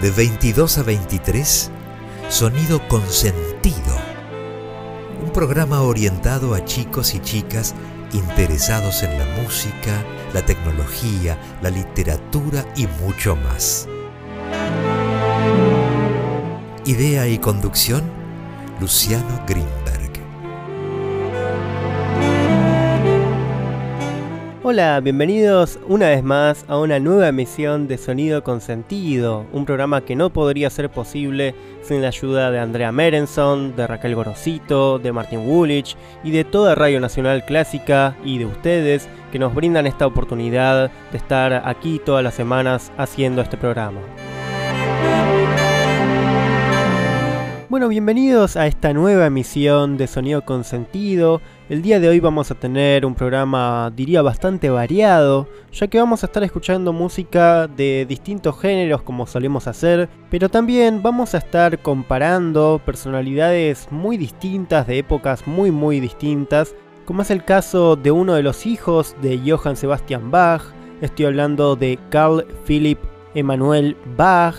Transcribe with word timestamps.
De 0.00 0.12
22 0.12 0.78
a 0.78 0.84
23, 0.84 1.70
Sonido 2.28 2.86
con 2.86 3.04
Sentido. 3.10 3.96
Un 5.20 5.32
programa 5.32 5.82
orientado 5.82 6.54
a 6.54 6.64
chicos 6.64 7.16
y 7.16 7.18
chicas 7.18 7.74
interesados 8.12 9.02
en 9.02 9.18
la 9.18 9.24
música, 9.42 10.04
la 10.32 10.46
tecnología, 10.46 11.36
la 11.62 11.70
literatura 11.70 12.64
y 12.76 12.86
mucho 13.02 13.34
más. 13.34 13.88
Idea 16.84 17.26
y 17.26 17.38
conducción, 17.38 18.04
Luciano 18.80 19.42
Greenberg. 19.48 19.87
Hola, 24.70 25.00
bienvenidos 25.00 25.78
una 25.88 26.08
vez 26.10 26.22
más 26.22 26.66
a 26.68 26.76
una 26.76 26.98
nueva 26.98 27.28
emisión 27.28 27.88
de 27.88 27.96
Sonido 27.96 28.44
con 28.44 28.60
Sentido, 28.60 29.46
un 29.50 29.64
programa 29.64 30.02
que 30.02 30.14
no 30.14 30.28
podría 30.28 30.68
ser 30.68 30.90
posible 30.90 31.54
sin 31.80 32.02
la 32.02 32.08
ayuda 32.08 32.50
de 32.50 32.58
Andrea 32.58 32.92
Merenson, 32.92 33.74
de 33.76 33.86
Raquel 33.86 34.14
Gorosito, 34.14 34.98
de 34.98 35.10
Martin 35.10 35.48
Woolwich 35.48 35.96
y 36.22 36.32
de 36.32 36.44
toda 36.44 36.74
Radio 36.74 37.00
Nacional 37.00 37.46
Clásica 37.46 38.14
y 38.22 38.36
de 38.36 38.44
ustedes 38.44 39.08
que 39.32 39.38
nos 39.38 39.54
brindan 39.54 39.86
esta 39.86 40.06
oportunidad 40.06 40.90
de 41.12 41.16
estar 41.16 41.62
aquí 41.66 41.98
todas 42.04 42.22
las 42.22 42.34
semanas 42.34 42.92
haciendo 42.98 43.40
este 43.40 43.56
programa. 43.56 44.02
Bueno, 47.70 47.88
bienvenidos 47.88 48.56
a 48.56 48.66
esta 48.66 48.94
nueva 48.94 49.26
emisión 49.26 49.98
de 49.98 50.06
Sonido 50.06 50.42
con 50.42 50.64
Sentido. 50.64 51.42
El 51.68 51.82
día 51.82 52.00
de 52.00 52.08
hoy 52.08 52.18
vamos 52.18 52.50
a 52.50 52.54
tener 52.54 53.04
un 53.04 53.14
programa, 53.14 53.92
diría, 53.94 54.22
bastante 54.22 54.70
variado, 54.70 55.46
ya 55.70 55.86
que 55.86 55.98
vamos 55.98 56.22
a 56.22 56.28
estar 56.28 56.42
escuchando 56.42 56.94
música 56.94 57.66
de 57.66 58.06
distintos 58.08 58.58
géneros 58.58 59.02
como 59.02 59.26
solemos 59.26 59.66
hacer, 59.66 60.08
pero 60.30 60.48
también 60.48 61.02
vamos 61.02 61.34
a 61.34 61.38
estar 61.38 61.78
comparando 61.82 62.80
personalidades 62.86 63.86
muy 63.90 64.16
distintas, 64.16 64.86
de 64.86 65.00
épocas 65.00 65.46
muy 65.46 65.70
muy 65.70 66.00
distintas, 66.00 66.74
como 67.04 67.20
es 67.20 67.30
el 67.30 67.44
caso 67.44 67.96
de 67.96 68.10
uno 68.10 68.32
de 68.32 68.42
los 68.42 68.64
hijos 68.64 69.14
de 69.20 69.42
Johann 69.44 69.76
Sebastian 69.76 70.30
Bach, 70.30 70.62
estoy 71.02 71.26
hablando 71.26 71.76
de 71.76 71.98
Carl 72.08 72.46
Philipp 72.64 72.98
Emanuel 73.34 73.94
Bach, 74.16 74.56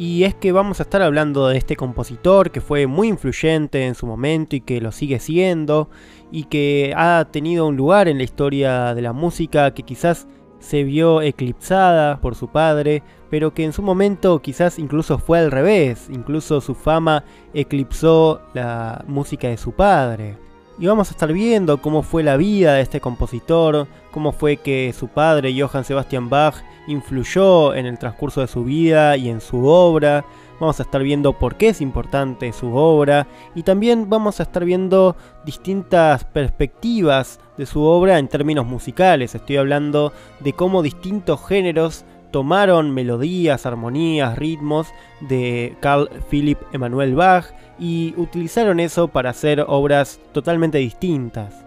y 0.00 0.24
es 0.24 0.34
que 0.34 0.50
vamos 0.50 0.80
a 0.80 0.84
estar 0.84 1.02
hablando 1.02 1.48
de 1.48 1.58
este 1.58 1.76
compositor 1.76 2.50
que 2.50 2.62
fue 2.62 2.86
muy 2.86 3.08
influyente 3.08 3.86
en 3.86 3.94
su 3.94 4.06
momento 4.06 4.56
y 4.56 4.62
que 4.62 4.80
lo 4.80 4.92
sigue 4.92 5.20
siendo 5.20 5.90
y 6.32 6.44
que 6.44 6.94
ha 6.96 7.28
tenido 7.30 7.66
un 7.66 7.76
lugar 7.76 8.08
en 8.08 8.16
la 8.16 8.24
historia 8.24 8.94
de 8.94 9.02
la 9.02 9.12
música 9.12 9.74
que 9.74 9.82
quizás 9.82 10.26
se 10.58 10.84
vio 10.84 11.20
eclipsada 11.20 12.18
por 12.22 12.34
su 12.34 12.48
padre, 12.48 13.02
pero 13.28 13.52
que 13.52 13.62
en 13.62 13.74
su 13.74 13.82
momento 13.82 14.40
quizás 14.40 14.78
incluso 14.78 15.18
fue 15.18 15.38
al 15.38 15.50
revés, 15.50 16.08
incluso 16.10 16.62
su 16.62 16.74
fama 16.74 17.24
eclipsó 17.52 18.40
la 18.54 19.04
música 19.06 19.48
de 19.48 19.58
su 19.58 19.72
padre. 19.72 20.38
Y 20.80 20.86
vamos 20.86 21.08
a 21.08 21.10
estar 21.10 21.30
viendo 21.30 21.82
cómo 21.82 22.02
fue 22.02 22.22
la 22.22 22.38
vida 22.38 22.72
de 22.72 22.80
este 22.80 23.02
compositor, 23.02 23.86
cómo 24.10 24.32
fue 24.32 24.56
que 24.56 24.94
su 24.98 25.08
padre, 25.08 25.54
Johann 25.54 25.84
Sebastian 25.84 26.30
Bach, 26.30 26.54
influyó 26.86 27.74
en 27.74 27.84
el 27.84 27.98
transcurso 27.98 28.40
de 28.40 28.46
su 28.46 28.64
vida 28.64 29.14
y 29.18 29.28
en 29.28 29.42
su 29.42 29.66
obra. 29.66 30.24
Vamos 30.58 30.80
a 30.80 30.84
estar 30.84 31.02
viendo 31.02 31.34
por 31.34 31.56
qué 31.56 31.68
es 31.68 31.82
importante 31.82 32.50
su 32.54 32.74
obra 32.74 33.26
y 33.54 33.62
también 33.62 34.08
vamos 34.08 34.40
a 34.40 34.44
estar 34.44 34.64
viendo 34.64 35.16
distintas 35.44 36.24
perspectivas 36.24 37.40
de 37.58 37.66
su 37.66 37.82
obra 37.82 38.18
en 38.18 38.28
términos 38.28 38.64
musicales. 38.64 39.34
Estoy 39.34 39.58
hablando 39.58 40.14
de 40.40 40.54
cómo 40.54 40.82
distintos 40.82 41.46
géneros 41.46 42.06
tomaron 42.30 42.90
melodías, 42.92 43.66
armonías, 43.66 44.36
ritmos 44.38 44.88
de 45.20 45.76
Carl 45.80 46.08
Philipp 46.28 46.60
Emanuel 46.72 47.14
Bach 47.14 47.46
y 47.78 48.14
utilizaron 48.16 48.80
eso 48.80 49.08
para 49.08 49.30
hacer 49.30 49.64
obras 49.66 50.20
totalmente 50.32 50.78
distintas. 50.78 51.64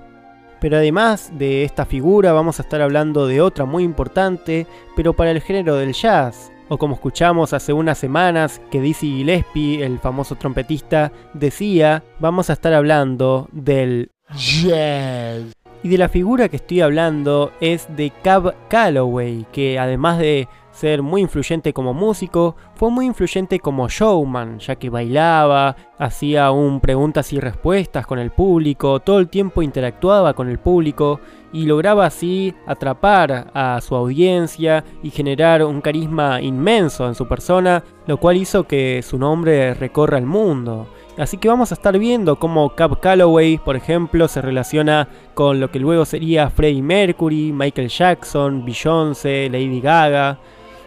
Pero 0.60 0.78
además 0.78 1.32
de 1.38 1.66
esta 1.66 1.86
figura 1.86 2.32
vamos 2.32 2.60
a 2.60 2.64
estar 2.64 2.82
hablando 2.82 3.28
de 3.28 3.42
otra 3.42 3.66
muy 3.66 3.84
importante, 3.84 4.66
pero 4.96 5.14
para 5.14 5.32
el 5.32 5.42
género 5.42 5.76
del 5.76 5.94
jazz, 5.94 6.54
o 6.70 6.78
como 6.78 6.96
escuchamos 6.96 7.52
hace 7.52 7.74
unas 7.74 7.98
semanas 7.98 8.62
que 8.72 8.80
Dizzy 8.80 9.18
Gillespie, 9.18 9.84
el 9.84 10.00
famoso 10.00 10.36
trompetista, 10.36 11.12
decía, 11.34 12.04
vamos 12.20 12.50
a 12.50 12.54
estar 12.54 12.74
hablando 12.74 13.50
del 13.52 14.12
jazz. 14.36 15.44
Y 15.84 15.90
de 15.90 15.98
la 15.98 16.08
figura 16.08 16.48
que 16.48 16.56
estoy 16.56 16.80
hablando 16.80 17.52
es 17.60 17.94
de 17.94 18.14
Cab 18.24 18.56
Calloway, 18.70 19.46
que 19.52 19.78
además 19.78 20.18
de 20.18 20.48
ser 20.74 21.04
muy 21.04 21.22
influyente 21.22 21.72
como 21.72 21.94
músico, 21.94 22.56
fue 22.76 22.90
muy 22.90 23.06
influyente 23.06 23.60
como 23.60 23.88
showman, 23.88 24.60
ya 24.60 24.76
que 24.76 24.90
bailaba, 24.90 25.76
hacía 26.00 26.52
un 26.52 26.80
preguntas 26.80 27.32
y 27.32 27.40
respuestas 27.40 28.06
con 28.08 28.20
el 28.20 28.32
público, 28.32 29.00
todo 29.00 29.20
el 29.20 29.30
tiempo 29.30 29.62
interactuaba 29.62 30.34
con 30.34 30.50
el 30.50 30.58
público 30.58 31.22
y 31.54 31.66
lograba 31.66 32.08
así 32.08 32.56
atrapar 32.66 33.52
a 33.54 33.80
su 33.82 33.96
audiencia 33.96 34.84
y 35.04 35.12
generar 35.12 35.64
un 35.64 35.80
carisma 35.80 36.42
inmenso 36.42 37.08
en 37.08 37.14
su 37.14 37.28
persona, 37.28 37.84
lo 38.08 38.18
cual 38.18 38.38
hizo 38.38 38.64
que 38.64 39.02
su 39.04 39.20
nombre 39.20 39.76
recorra 39.76 40.18
el 40.18 40.26
mundo. 40.26 40.88
Así 41.16 41.38
que 41.38 41.48
vamos 41.48 41.72
a 41.72 41.76
estar 41.76 41.98
viendo 42.00 42.40
cómo 42.40 42.74
Cap 42.74 43.00
Calloway, 43.00 43.60
por 43.60 43.76
ejemplo, 43.76 44.28
se 44.28 44.42
relaciona 44.42 45.08
con 45.36 45.60
lo 45.60 45.70
que 45.70 45.78
luego 45.78 46.06
sería 46.06 46.50
Freddie 46.50 46.82
Mercury, 46.82 47.52
Michael 47.54 47.90
Jackson, 47.90 48.66
Beyoncé, 48.66 49.48
Lady 49.52 49.80
Gaga, 49.80 50.40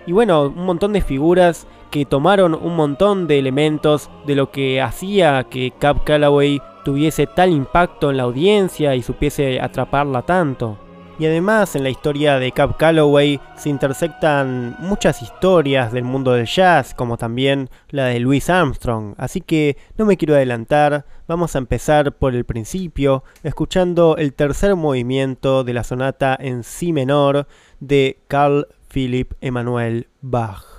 y 0.06 0.12
bueno, 0.12 0.44
un 0.44 0.64
montón 0.64 0.92
de 0.92 1.00
figuras 1.00 1.66
que 1.90 2.04
tomaron 2.04 2.54
un 2.54 2.76
montón 2.76 3.26
de 3.26 3.38
elementos 3.38 4.10
de 4.26 4.34
lo 4.34 4.50
que 4.50 4.80
hacía 4.80 5.44
que 5.44 5.72
Cap 5.78 6.04
Calloway 6.04 6.60
tuviese 6.84 7.26
tal 7.26 7.50
impacto 7.50 8.10
en 8.10 8.16
la 8.16 8.24
audiencia 8.24 8.94
y 8.94 9.02
supiese 9.02 9.60
atraparla 9.60 10.22
tanto. 10.22 10.78
Y 11.18 11.24
además 11.24 11.74
en 11.74 11.82
la 11.82 11.88
historia 11.88 12.38
de 12.38 12.52
Cap 12.52 12.76
Calloway 12.76 13.40
se 13.56 13.70
intersectan 13.70 14.76
muchas 14.78 15.22
historias 15.22 15.90
del 15.90 16.04
mundo 16.04 16.32
del 16.32 16.44
jazz, 16.44 16.92
como 16.92 17.16
también 17.16 17.70
la 17.88 18.04
de 18.04 18.20
Louis 18.20 18.50
Armstrong. 18.50 19.14
Así 19.16 19.40
que 19.40 19.78
no 19.96 20.04
me 20.04 20.18
quiero 20.18 20.34
adelantar, 20.34 21.06
vamos 21.26 21.54
a 21.54 21.58
empezar 21.58 22.12
por 22.12 22.34
el 22.34 22.44
principio, 22.44 23.24
escuchando 23.42 24.18
el 24.18 24.34
tercer 24.34 24.76
movimiento 24.76 25.64
de 25.64 25.72
la 25.72 25.84
sonata 25.84 26.36
en 26.38 26.62
Si 26.62 26.92
menor 26.92 27.46
de 27.80 28.20
Carl 28.28 28.66
Philipp 28.96 29.34
Emanuel 29.42 30.06
Bach. 30.22 30.75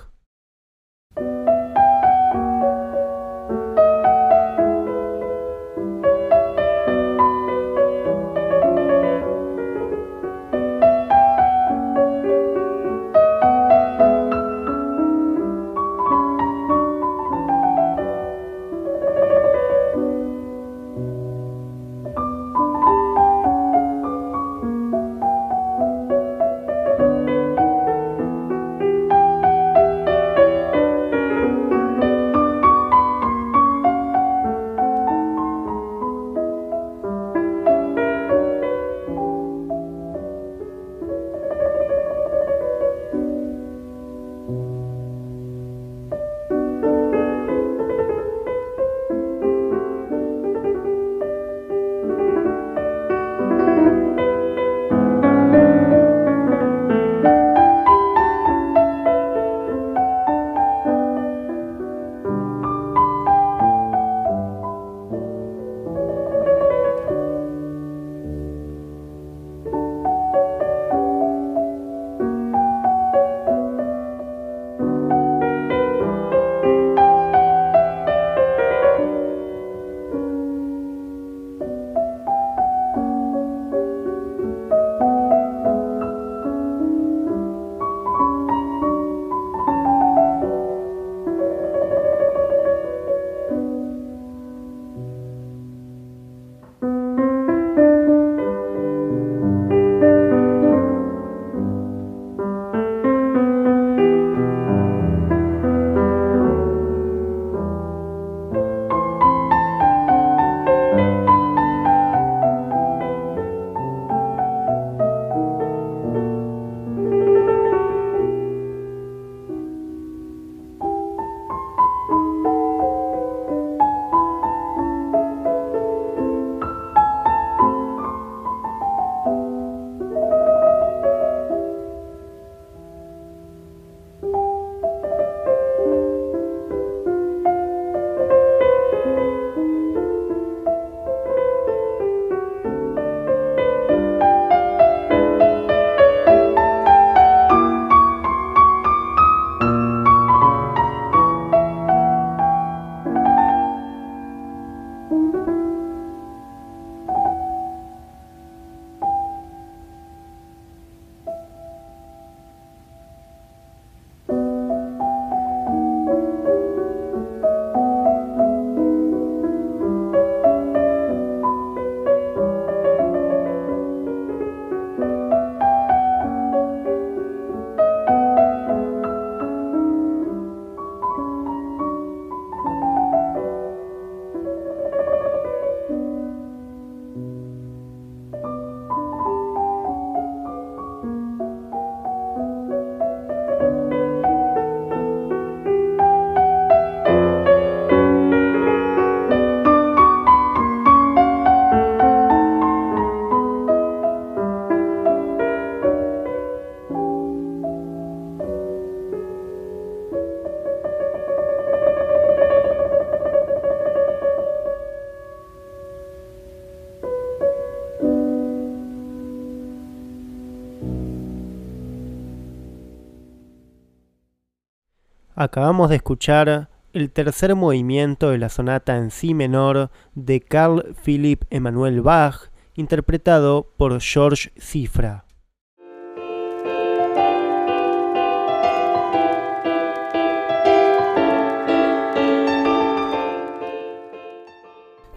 Acabamos 225.48 225.88
de 225.88 225.96
escuchar 225.96 226.68
el 226.92 227.10
tercer 227.10 227.54
movimiento 227.54 228.28
de 228.28 228.36
la 228.36 228.50
sonata 228.50 228.98
en 228.98 229.10
si 229.10 229.32
menor 229.32 229.90
de 230.14 230.42
Carl 230.42 230.94
Philipp 231.02 231.44
Emanuel 231.48 232.02
Bach, 232.02 232.50
interpretado 232.74 233.72
por 233.78 233.98
George 233.98 234.52
Cifra. 234.58 235.24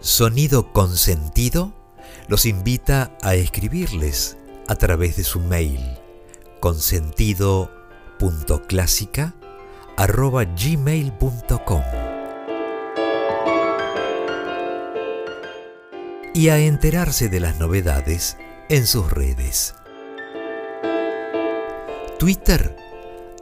Sonido 0.00 0.72
Consentido 0.72 1.74
los 2.28 2.46
invita 2.46 3.18
a 3.20 3.34
escribirles 3.34 4.38
a 4.66 4.76
través 4.76 5.18
de 5.18 5.24
su 5.24 5.40
mail 5.40 5.78
consentido.clásica.gmail.com 10.02 11.82
y 16.34 16.48
a 16.48 16.58
enterarse 16.58 17.28
de 17.28 17.38
las 17.38 17.60
novedades 17.60 18.36
en 18.68 18.88
sus 18.88 19.12
redes. 19.12 19.76
Twitter 22.18 22.76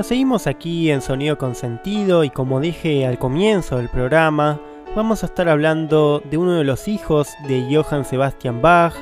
Bueno, 0.00 0.08
seguimos 0.08 0.46
aquí 0.46 0.90
en 0.90 1.02
Sonido 1.02 1.36
Consentido 1.36 2.24
y 2.24 2.30
como 2.30 2.58
dije 2.58 3.04
al 3.04 3.18
comienzo 3.18 3.76
del 3.76 3.90
programa, 3.90 4.58
vamos 4.96 5.22
a 5.22 5.26
estar 5.26 5.46
hablando 5.46 6.22
de 6.24 6.38
uno 6.38 6.54
de 6.54 6.64
los 6.64 6.88
hijos 6.88 7.28
de 7.46 7.68
Johann 7.70 8.06
Sebastian 8.06 8.62
Bach 8.62 8.94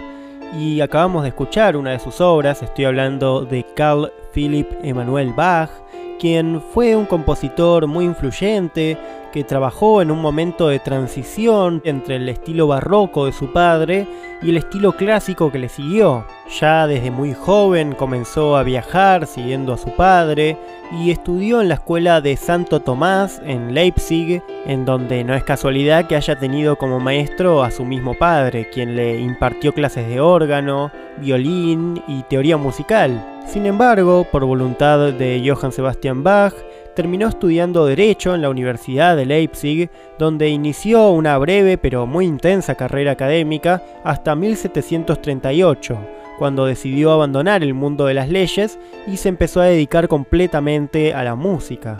y 0.58 0.80
acabamos 0.80 1.22
de 1.22 1.28
escuchar 1.28 1.76
una 1.76 1.92
de 1.92 2.00
sus 2.00 2.20
obras, 2.20 2.64
estoy 2.64 2.86
hablando 2.86 3.44
de 3.44 3.64
Carl 3.76 4.12
Philipp 4.32 4.72
Emanuel 4.82 5.32
Bach, 5.34 5.70
quien 6.18 6.60
fue 6.60 6.96
un 6.96 7.06
compositor 7.06 7.86
muy 7.86 8.04
influyente, 8.04 8.98
que 9.32 9.44
trabajó 9.44 10.02
en 10.02 10.10
un 10.10 10.20
momento 10.20 10.68
de 10.68 10.78
transición 10.78 11.80
entre 11.84 12.16
el 12.16 12.28
estilo 12.28 12.66
barroco 12.66 13.26
de 13.26 13.32
su 13.32 13.52
padre 13.52 14.06
y 14.42 14.50
el 14.50 14.56
estilo 14.56 14.92
clásico 14.92 15.50
que 15.50 15.58
le 15.58 15.68
siguió. 15.68 16.24
Ya 16.60 16.86
desde 16.86 17.10
muy 17.10 17.34
joven 17.34 17.92
comenzó 17.92 18.56
a 18.56 18.62
viajar 18.62 19.26
siguiendo 19.26 19.72
a 19.72 19.78
su 19.78 19.90
padre 19.90 20.56
y 20.92 21.10
estudió 21.10 21.60
en 21.60 21.68
la 21.68 21.74
escuela 21.74 22.20
de 22.20 22.36
Santo 22.36 22.80
Tomás 22.80 23.42
en 23.44 23.74
Leipzig, 23.74 24.42
en 24.66 24.84
donde 24.84 25.24
no 25.24 25.34
es 25.34 25.44
casualidad 25.44 26.06
que 26.06 26.16
haya 26.16 26.38
tenido 26.38 26.76
como 26.76 27.00
maestro 27.00 27.62
a 27.62 27.70
su 27.70 27.84
mismo 27.84 28.14
padre, 28.14 28.70
quien 28.70 28.96
le 28.96 29.20
impartió 29.20 29.74
clases 29.74 30.08
de 30.08 30.20
órgano, 30.20 30.90
violín 31.18 32.02
y 32.08 32.22
teoría 32.22 32.56
musical. 32.56 33.22
Sin 33.46 33.66
embargo, 33.66 34.26
por 34.30 34.44
voluntad 34.44 35.12
de 35.12 35.42
Johann 35.44 35.72
Sebastian 35.72 36.22
Bach, 36.22 36.54
terminó 36.98 37.28
estudiando 37.28 37.86
Derecho 37.86 38.34
en 38.34 38.42
la 38.42 38.50
Universidad 38.50 39.16
de 39.16 39.24
Leipzig, 39.24 39.88
donde 40.18 40.48
inició 40.48 41.10
una 41.10 41.38
breve 41.38 41.78
pero 41.78 42.08
muy 42.08 42.26
intensa 42.26 42.74
carrera 42.74 43.12
académica 43.12 43.84
hasta 44.02 44.34
1738, 44.34 45.96
cuando 46.40 46.66
decidió 46.66 47.12
abandonar 47.12 47.62
el 47.62 47.72
mundo 47.72 48.06
de 48.06 48.14
las 48.14 48.28
leyes 48.28 48.80
y 49.06 49.16
se 49.16 49.28
empezó 49.28 49.60
a 49.60 49.66
dedicar 49.66 50.08
completamente 50.08 51.14
a 51.14 51.22
la 51.22 51.36
música. 51.36 51.98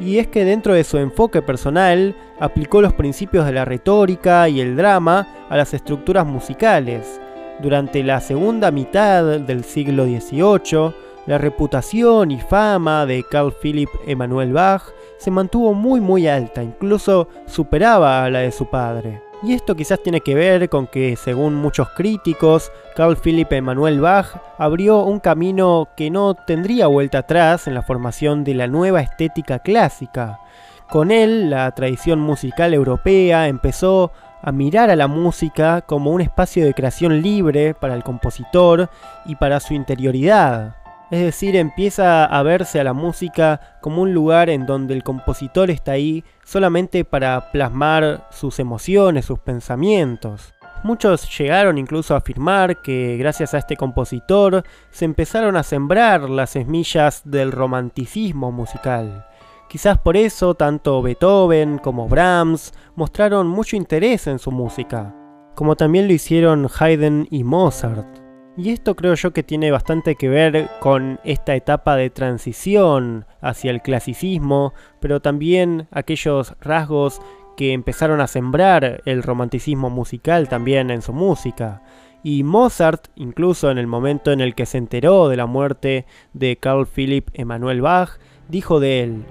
Y 0.00 0.16
es 0.16 0.28
que 0.28 0.46
dentro 0.46 0.72
de 0.72 0.84
su 0.84 0.96
enfoque 0.96 1.42
personal 1.42 2.16
aplicó 2.38 2.80
los 2.80 2.94
principios 2.94 3.44
de 3.44 3.52
la 3.52 3.66
retórica 3.66 4.48
y 4.48 4.62
el 4.62 4.74
drama 4.74 5.28
a 5.50 5.56
las 5.58 5.74
estructuras 5.74 6.24
musicales. 6.24 7.20
Durante 7.60 8.02
la 8.02 8.22
segunda 8.22 8.70
mitad 8.70 9.38
del 9.38 9.64
siglo 9.64 10.06
XVIII, 10.06 10.94
la 11.30 11.38
reputación 11.38 12.32
y 12.32 12.40
fama 12.40 13.06
de 13.06 13.22
Carl 13.22 13.52
Philipp 13.52 13.88
Emanuel 14.04 14.52
Bach 14.52 14.82
se 15.16 15.30
mantuvo 15.30 15.74
muy 15.74 16.00
muy 16.00 16.26
alta, 16.26 16.60
incluso 16.60 17.28
superaba 17.46 18.24
a 18.24 18.30
la 18.30 18.40
de 18.40 18.50
su 18.50 18.66
padre. 18.66 19.22
Y 19.44 19.54
esto 19.54 19.76
quizás 19.76 20.02
tiene 20.02 20.22
que 20.22 20.34
ver 20.34 20.68
con 20.68 20.88
que, 20.88 21.14
según 21.14 21.54
muchos 21.54 21.88
críticos, 21.90 22.72
Carl 22.96 23.16
Philipp 23.16 23.52
Emanuel 23.52 24.00
Bach 24.00 24.26
abrió 24.58 25.04
un 25.04 25.20
camino 25.20 25.90
que 25.96 26.10
no 26.10 26.34
tendría 26.34 26.88
vuelta 26.88 27.18
atrás 27.18 27.68
en 27.68 27.74
la 27.74 27.82
formación 27.82 28.42
de 28.42 28.54
la 28.54 28.66
nueva 28.66 29.00
estética 29.00 29.60
clásica. 29.60 30.40
Con 30.88 31.12
él, 31.12 31.48
la 31.48 31.70
tradición 31.70 32.18
musical 32.18 32.74
europea 32.74 33.46
empezó 33.46 34.10
a 34.42 34.50
mirar 34.50 34.90
a 34.90 34.96
la 34.96 35.06
música 35.06 35.82
como 35.82 36.10
un 36.10 36.22
espacio 36.22 36.64
de 36.64 36.74
creación 36.74 37.22
libre 37.22 37.72
para 37.72 37.94
el 37.94 38.02
compositor 38.02 38.90
y 39.26 39.36
para 39.36 39.60
su 39.60 39.74
interioridad. 39.74 40.79
Es 41.10 41.20
decir, 41.20 41.56
empieza 41.56 42.24
a 42.24 42.42
verse 42.44 42.78
a 42.78 42.84
la 42.84 42.92
música 42.92 43.78
como 43.80 44.02
un 44.02 44.14
lugar 44.14 44.48
en 44.48 44.64
donde 44.64 44.94
el 44.94 45.02
compositor 45.02 45.68
está 45.68 45.92
ahí 45.92 46.24
solamente 46.44 47.04
para 47.04 47.50
plasmar 47.50 48.28
sus 48.30 48.60
emociones, 48.60 49.24
sus 49.24 49.40
pensamientos. 49.40 50.54
Muchos 50.84 51.36
llegaron 51.36 51.78
incluso 51.78 52.14
a 52.14 52.18
afirmar 52.18 52.80
que 52.80 53.16
gracias 53.18 53.54
a 53.54 53.58
este 53.58 53.76
compositor 53.76 54.62
se 54.90 55.04
empezaron 55.04 55.56
a 55.56 55.64
sembrar 55.64 56.30
las 56.30 56.50
semillas 56.50 57.22
del 57.24 57.50
romanticismo 57.50 58.52
musical. 58.52 59.26
Quizás 59.68 59.98
por 59.98 60.16
eso 60.16 60.54
tanto 60.54 61.02
Beethoven 61.02 61.78
como 61.78 62.08
Brahms 62.08 62.72
mostraron 62.94 63.48
mucho 63.48 63.76
interés 63.76 64.28
en 64.28 64.38
su 64.38 64.52
música, 64.52 65.14
como 65.56 65.74
también 65.74 66.06
lo 66.06 66.12
hicieron 66.12 66.68
Haydn 66.78 67.26
y 67.30 67.42
Mozart. 67.42 68.19
Y 68.62 68.68
esto 68.68 68.94
creo 68.94 69.14
yo 69.14 69.32
que 69.32 69.42
tiene 69.42 69.70
bastante 69.70 70.16
que 70.16 70.28
ver 70.28 70.68
con 70.80 71.18
esta 71.24 71.54
etapa 71.54 71.96
de 71.96 72.10
transición 72.10 73.24
hacia 73.40 73.70
el 73.70 73.80
clasicismo, 73.80 74.74
pero 75.00 75.20
también 75.20 75.88
aquellos 75.90 76.54
rasgos 76.60 77.22
que 77.56 77.72
empezaron 77.72 78.20
a 78.20 78.26
sembrar 78.26 79.00
el 79.06 79.22
romanticismo 79.22 79.88
musical 79.88 80.50
también 80.50 80.90
en 80.90 81.00
su 81.00 81.14
música. 81.14 81.80
Y 82.22 82.42
Mozart, 82.42 83.08
incluso 83.16 83.70
en 83.70 83.78
el 83.78 83.86
momento 83.86 84.30
en 84.30 84.42
el 84.42 84.54
que 84.54 84.66
se 84.66 84.76
enteró 84.76 85.30
de 85.30 85.38
la 85.38 85.46
muerte 85.46 86.04
de 86.34 86.58
Carl 86.58 86.86
Philipp 86.86 87.30
Emanuel 87.32 87.80
Bach, 87.80 88.18
dijo 88.50 88.78
de 88.78 89.02
él, 89.02 89.24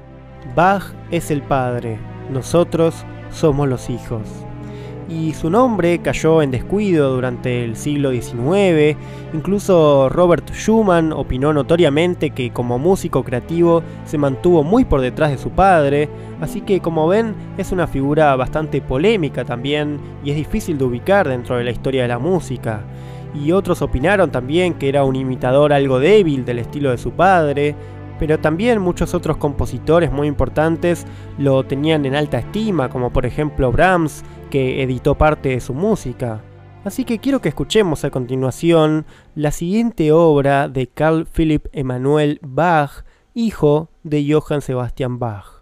Bach 0.56 0.86
es 1.12 1.30
el 1.30 1.44
padre, 1.44 2.00
nosotros 2.32 3.06
somos 3.30 3.70
los 3.70 3.92
hijos 3.92 4.49
y 5.10 5.34
su 5.34 5.50
nombre 5.50 6.00
cayó 6.00 6.42
en 6.42 6.52
descuido 6.52 7.14
durante 7.14 7.64
el 7.64 7.76
siglo 7.76 8.12
XIX. 8.12 8.96
Incluso 9.34 10.08
Robert 10.10 10.52
Schumann 10.54 11.12
opinó 11.12 11.52
notoriamente 11.52 12.30
que 12.30 12.52
como 12.52 12.78
músico 12.78 13.24
creativo 13.24 13.82
se 14.06 14.20
mantuvo 14.20 14.64
muy 14.64 14.86
por 14.86 15.02
detrás 15.02 15.32
de 15.32 15.38
su 15.38 15.50
padre, 15.50 16.10
así 16.40 16.62
que 16.62 16.80
como 16.80 17.08
ven 17.08 17.34
es 17.58 17.72
una 17.72 17.88
figura 17.88 18.36
bastante 18.36 18.82
polémica 18.82 19.44
también 19.46 20.00
y 20.24 20.30
es 20.30 20.36
difícil 20.36 20.78
de 20.78 20.86
ubicar 20.86 21.28
dentro 21.28 21.58
de 21.58 21.64
la 21.64 21.72
historia 21.72 22.04
de 22.04 22.08
la 22.08 22.20
música. 22.20 22.84
Y 23.34 23.52
otros 23.52 23.82
opinaron 23.82 24.32
también 24.32 24.76
que 24.76 24.90
era 24.90 25.04
un 25.04 25.16
imitador 25.16 25.74
algo 25.74 26.00
débil 26.00 26.46
del 26.46 26.60
estilo 26.60 26.92
de 26.92 26.98
su 26.98 27.12
padre, 27.12 27.76
pero 28.20 28.40
también 28.40 28.82
muchos 28.82 29.14
otros 29.14 29.38
compositores 29.38 30.12
muy 30.12 30.28
importantes 30.28 31.06
lo 31.38 31.64
tenían 31.64 32.06
en 32.06 32.16
alta 32.16 32.40
estima, 32.40 32.90
como 32.90 33.12
por 33.12 33.26
ejemplo 33.26 33.72
Brahms, 33.72 34.24
que 34.50 34.84
editó 34.84 35.16
parte 35.16 35.50
de 35.50 35.62
su 35.62 35.74
música. 35.74 36.42
Así 36.84 37.04
que 37.06 37.20
quiero 37.20 37.42
que 37.42 37.50
escuchemos 37.50 38.06
a 38.06 38.10
continuación 38.10 39.06
la 39.36 39.52
siguiente 39.52 40.12
obra 40.12 40.70
de 40.70 40.88
Carl 40.88 41.26
Philipp 41.26 41.68
Emanuel 41.74 42.40
Bach, 42.42 43.04
hijo 43.34 43.90
de 44.04 44.32
Johann 44.32 44.62
Sebastian 44.62 45.20
Bach. 45.20 45.59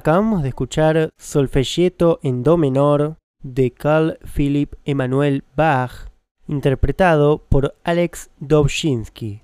Acabamos 0.00 0.42
de 0.42 0.48
escuchar 0.48 1.10
Solfegieto 1.18 2.20
en 2.22 2.42
Do 2.42 2.56
menor 2.56 3.18
de 3.42 3.70
Carl 3.70 4.18
Philipp 4.24 4.72
Emanuel 4.86 5.44
Bach, 5.54 6.08
interpretado 6.48 7.44
por 7.50 7.74
Alex 7.84 8.30
Dobzhinsky. 8.38 9.42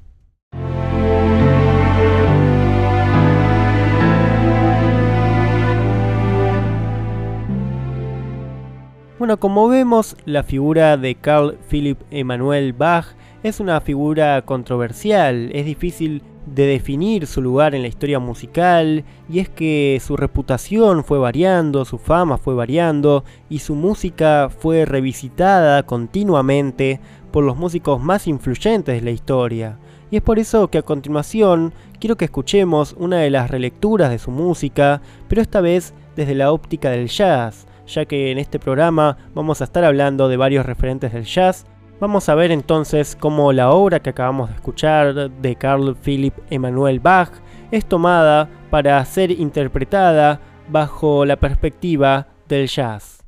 Bueno, 9.19 9.39
como 9.39 9.69
vemos, 9.69 10.17
la 10.25 10.43
figura 10.43 10.97
de 10.97 11.17
Carl 11.17 11.59
Philipp 11.69 12.01
Emanuel 12.11 12.73
Bach 12.73 13.09
es 13.43 13.61
una 13.61 13.83
figura 13.83 14.41
controversial, 14.47 15.51
es 15.53 15.67
difícil 15.67 16.23
de 16.47 16.67
definir 16.67 17.27
su 17.27 17.43
lugar 17.43 17.75
en 17.75 17.83
la 17.83 17.89
historia 17.89 18.19
musical, 18.19 19.05
y 19.29 19.41
es 19.41 19.49
que 19.49 20.01
su 20.05 20.17
reputación 20.17 21.05
fue 21.05 21.19
variando, 21.19 21.85
su 21.85 21.99
fama 21.99 22.39
fue 22.39 22.55
variando, 22.55 23.25
y 23.49 23.59
su 23.59 23.75
música 23.75 24.49
fue 24.49 24.85
revisitada 24.85 25.83
continuamente 25.85 27.01
por 27.33 27.45
los 27.45 27.57
músicos 27.57 28.01
más 28.01 28.27
influyentes 28.27 28.95
de 28.95 29.03
la 29.03 29.11
historia. 29.11 29.79
Y 30.11 30.17
es 30.17 30.23
por 30.23 30.39
eso 30.39 30.69
que 30.69 30.79
a 30.79 30.83
continuación 30.83 31.73
quiero 31.99 32.17
que 32.17 32.27
escuchemos 32.27 32.95
una 32.99 33.19
de 33.19 33.31
las 33.31 33.51
relecturas 33.51 34.11
de 34.11 34.19
su 34.19 34.31
música, 34.31 35.03
pero 35.29 35.43
esta 35.43 35.61
vez 35.61 35.95
desde 36.15 36.35
la 36.35 36.53
óptica 36.53 36.91
del 36.91 37.09
jazz, 37.09 37.67
ya 37.87 38.05
que 38.05 38.31
en 38.31 38.39
este 38.39 38.59
programa 38.59 39.17
vamos 39.35 39.61
a 39.61 39.65
estar 39.65 39.85
hablando 39.85 40.29
de 40.29 40.37
varios 40.37 40.65
referentes 40.65 41.13
del 41.13 41.25
jazz, 41.25 41.67
Vamos 41.99 42.29
a 42.29 42.35
ver 42.35 42.51
entonces 42.51 43.17
cómo 43.19 43.53
la 43.53 43.71
obra 43.71 44.01
que 44.01 44.11
acabamos 44.11 44.51
de 44.51 44.57
escuchar 44.57 45.31
de 45.31 45.57
Carl 45.57 45.97
Philipp 45.97 46.35
Emanuel 46.51 47.01
Bach 47.01 47.31
es 47.71 47.87
tomada 47.87 48.51
para 48.71 49.03
ser 49.07 49.31
interpretada 49.31 50.41
bajo 50.69 51.25
la 51.25 51.37
perspectiva 51.37 52.27
del 52.49 52.69
jazz. 52.69 53.25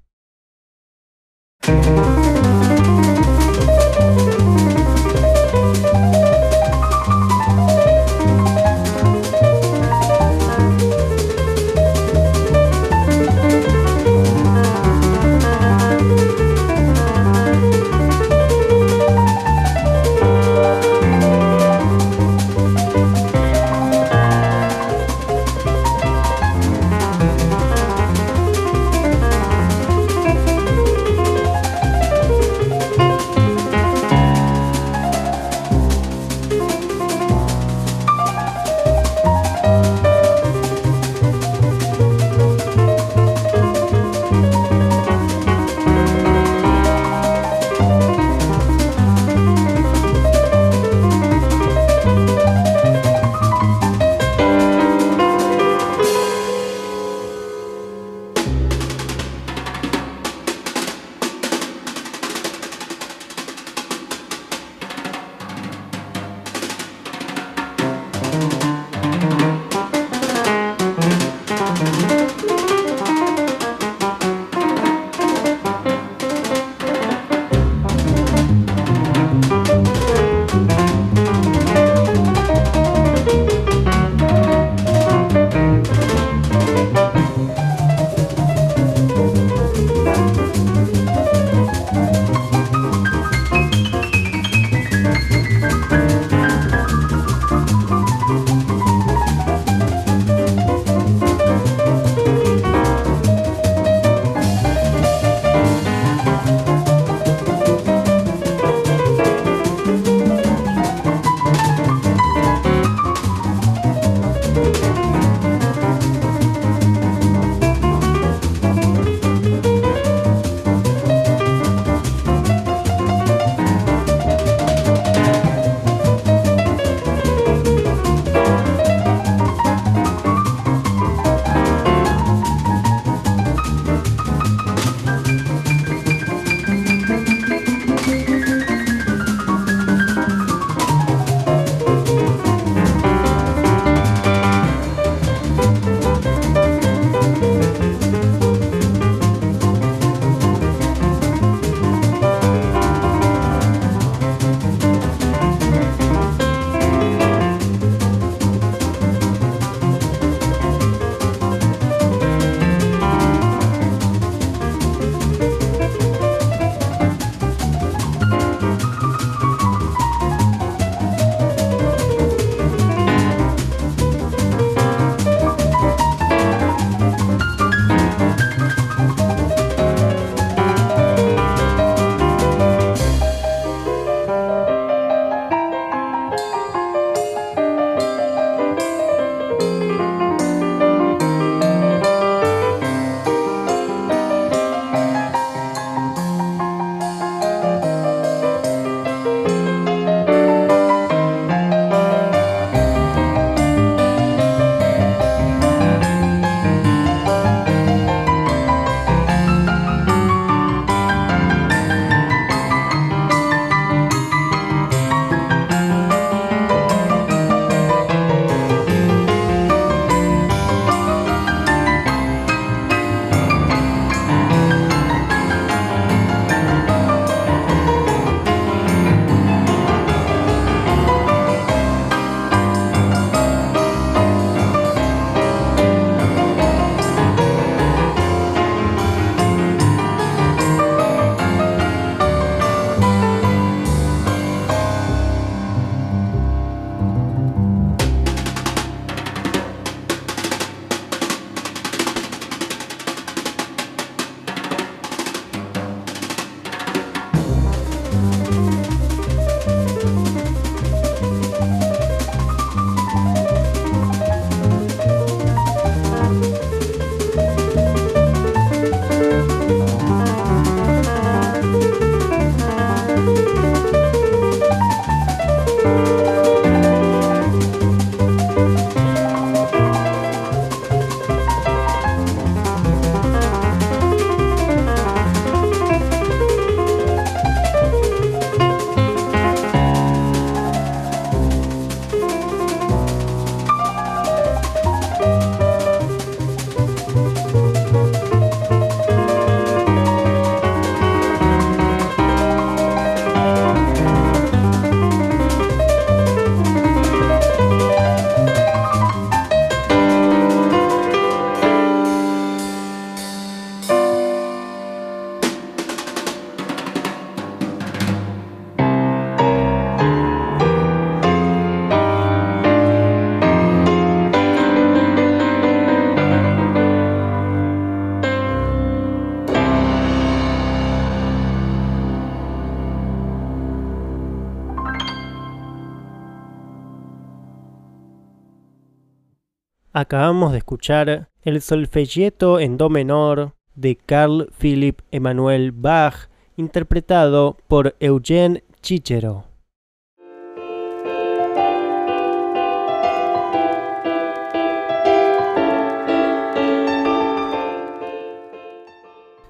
Acabamos 340.09 340.53
de 340.53 340.59
escuchar 340.59 341.29
el 341.43 341.61
solfeggietto 341.61 342.61
en 342.61 342.79
do 342.79 342.89
menor 342.89 343.53
de 343.75 343.95
Carl 343.99 344.51
Philipp 344.59 345.01
Emanuel 345.11 345.71
Bach, 345.71 346.31
interpretado 346.57 347.59
por 347.69 347.95
Eugene 348.01 348.65
Chichero. 348.81 349.45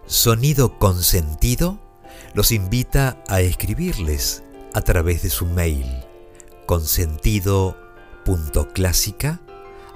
Sonido 0.07 0.77
Consentido 0.81 1.79
los 2.35 2.51
invita 2.51 3.23
a 3.29 3.43
escribirles 3.43 4.43
a 4.75 4.81
través 4.81 5.23
de 5.23 5.31
su 5.31 5.47
mail 5.47 5.87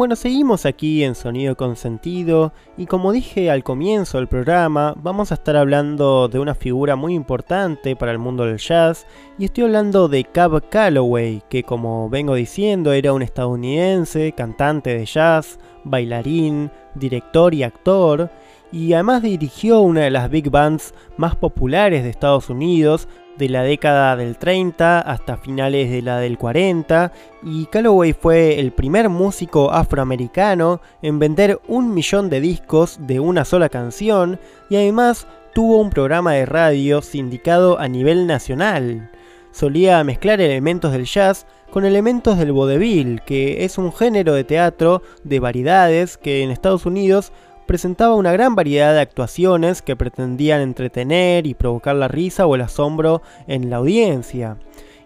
Bueno, 0.00 0.16
seguimos 0.16 0.64
aquí 0.64 1.04
en 1.04 1.14
Sonido 1.14 1.58
Consentido 1.58 2.54
y 2.78 2.86
como 2.86 3.12
dije 3.12 3.50
al 3.50 3.62
comienzo 3.62 4.16
del 4.16 4.28
programa, 4.28 4.94
vamos 4.96 5.30
a 5.30 5.34
estar 5.34 5.56
hablando 5.56 6.26
de 6.28 6.38
una 6.38 6.54
figura 6.54 6.96
muy 6.96 7.12
importante 7.12 7.94
para 7.96 8.10
el 8.10 8.16
mundo 8.18 8.46
del 8.46 8.56
jazz 8.56 9.06
y 9.38 9.44
estoy 9.44 9.64
hablando 9.64 10.08
de 10.08 10.24
Cab 10.24 10.70
Calloway, 10.70 11.42
que 11.50 11.64
como 11.64 12.08
vengo 12.08 12.34
diciendo 12.34 12.94
era 12.94 13.12
un 13.12 13.20
estadounidense, 13.20 14.32
cantante 14.32 14.96
de 14.96 15.04
jazz, 15.04 15.58
bailarín, 15.84 16.70
director 16.94 17.52
y 17.52 17.62
actor, 17.62 18.30
y 18.72 18.94
además 18.94 19.20
dirigió 19.20 19.82
una 19.82 20.00
de 20.00 20.10
las 20.10 20.30
big 20.30 20.48
bands 20.48 20.94
más 21.18 21.36
populares 21.36 22.04
de 22.04 22.08
Estados 22.08 22.48
Unidos 22.48 23.06
de 23.40 23.48
la 23.48 23.62
década 23.62 24.16
del 24.16 24.36
30 24.36 25.00
hasta 25.00 25.38
finales 25.38 25.90
de 25.90 26.02
la 26.02 26.18
del 26.18 26.36
40 26.36 27.10
y 27.42 27.64
Calloway 27.66 28.12
fue 28.12 28.60
el 28.60 28.70
primer 28.70 29.08
músico 29.08 29.72
afroamericano 29.72 30.82
en 31.00 31.18
vender 31.18 31.58
un 31.66 31.94
millón 31.94 32.28
de 32.28 32.42
discos 32.42 32.98
de 33.00 33.18
una 33.18 33.46
sola 33.46 33.70
canción 33.70 34.38
y 34.68 34.76
además 34.76 35.26
tuvo 35.54 35.78
un 35.78 35.88
programa 35.88 36.34
de 36.34 36.44
radio 36.44 37.00
sindicado 37.00 37.78
a 37.78 37.88
nivel 37.88 38.26
nacional. 38.26 39.10
Solía 39.52 40.04
mezclar 40.04 40.42
elementos 40.42 40.92
del 40.92 41.06
jazz 41.06 41.46
con 41.70 41.86
elementos 41.86 42.36
del 42.36 42.52
vaudeville, 42.52 43.22
que 43.24 43.64
es 43.64 43.78
un 43.78 43.90
género 43.90 44.34
de 44.34 44.44
teatro 44.44 45.02
de 45.24 45.40
variedades 45.40 46.18
que 46.18 46.42
en 46.42 46.50
Estados 46.50 46.84
Unidos 46.84 47.32
presentaba 47.70 48.16
una 48.16 48.32
gran 48.32 48.56
variedad 48.56 48.92
de 48.94 49.00
actuaciones 49.00 49.80
que 49.80 49.94
pretendían 49.94 50.60
entretener 50.60 51.46
y 51.46 51.54
provocar 51.54 51.94
la 51.94 52.08
risa 52.08 52.44
o 52.44 52.56
el 52.56 52.62
asombro 52.62 53.22
en 53.46 53.70
la 53.70 53.76
audiencia, 53.76 54.56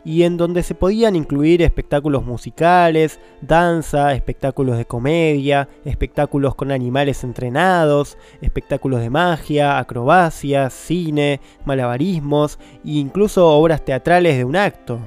y 0.03 0.23
en 0.23 0.39
donde 0.39 0.63
se 0.63 0.75
podían 0.75 1.15
incluir 1.15 1.61
espectáculos 1.61 2.25
musicales, 2.25 3.21
danza, 3.43 4.15
espectáculos 4.15 4.79
de 4.79 4.87
comedia, 4.87 5.69
espectáculos 5.85 6.55
con 6.55 6.73
animales 6.73 7.23
entrenados, 7.23 8.17
espectáculos 8.41 9.03
de 9.03 9.11
magia, 9.11 9.79
acrobacias, 9.79 10.73
cine, 10.73 11.43
malabarismos 11.67 12.59
e 12.83 12.93
incluso 12.93 13.47
obras 13.47 13.85
teatrales 13.85 14.39
de 14.39 14.45
un 14.47 14.57
acto. 14.57 15.01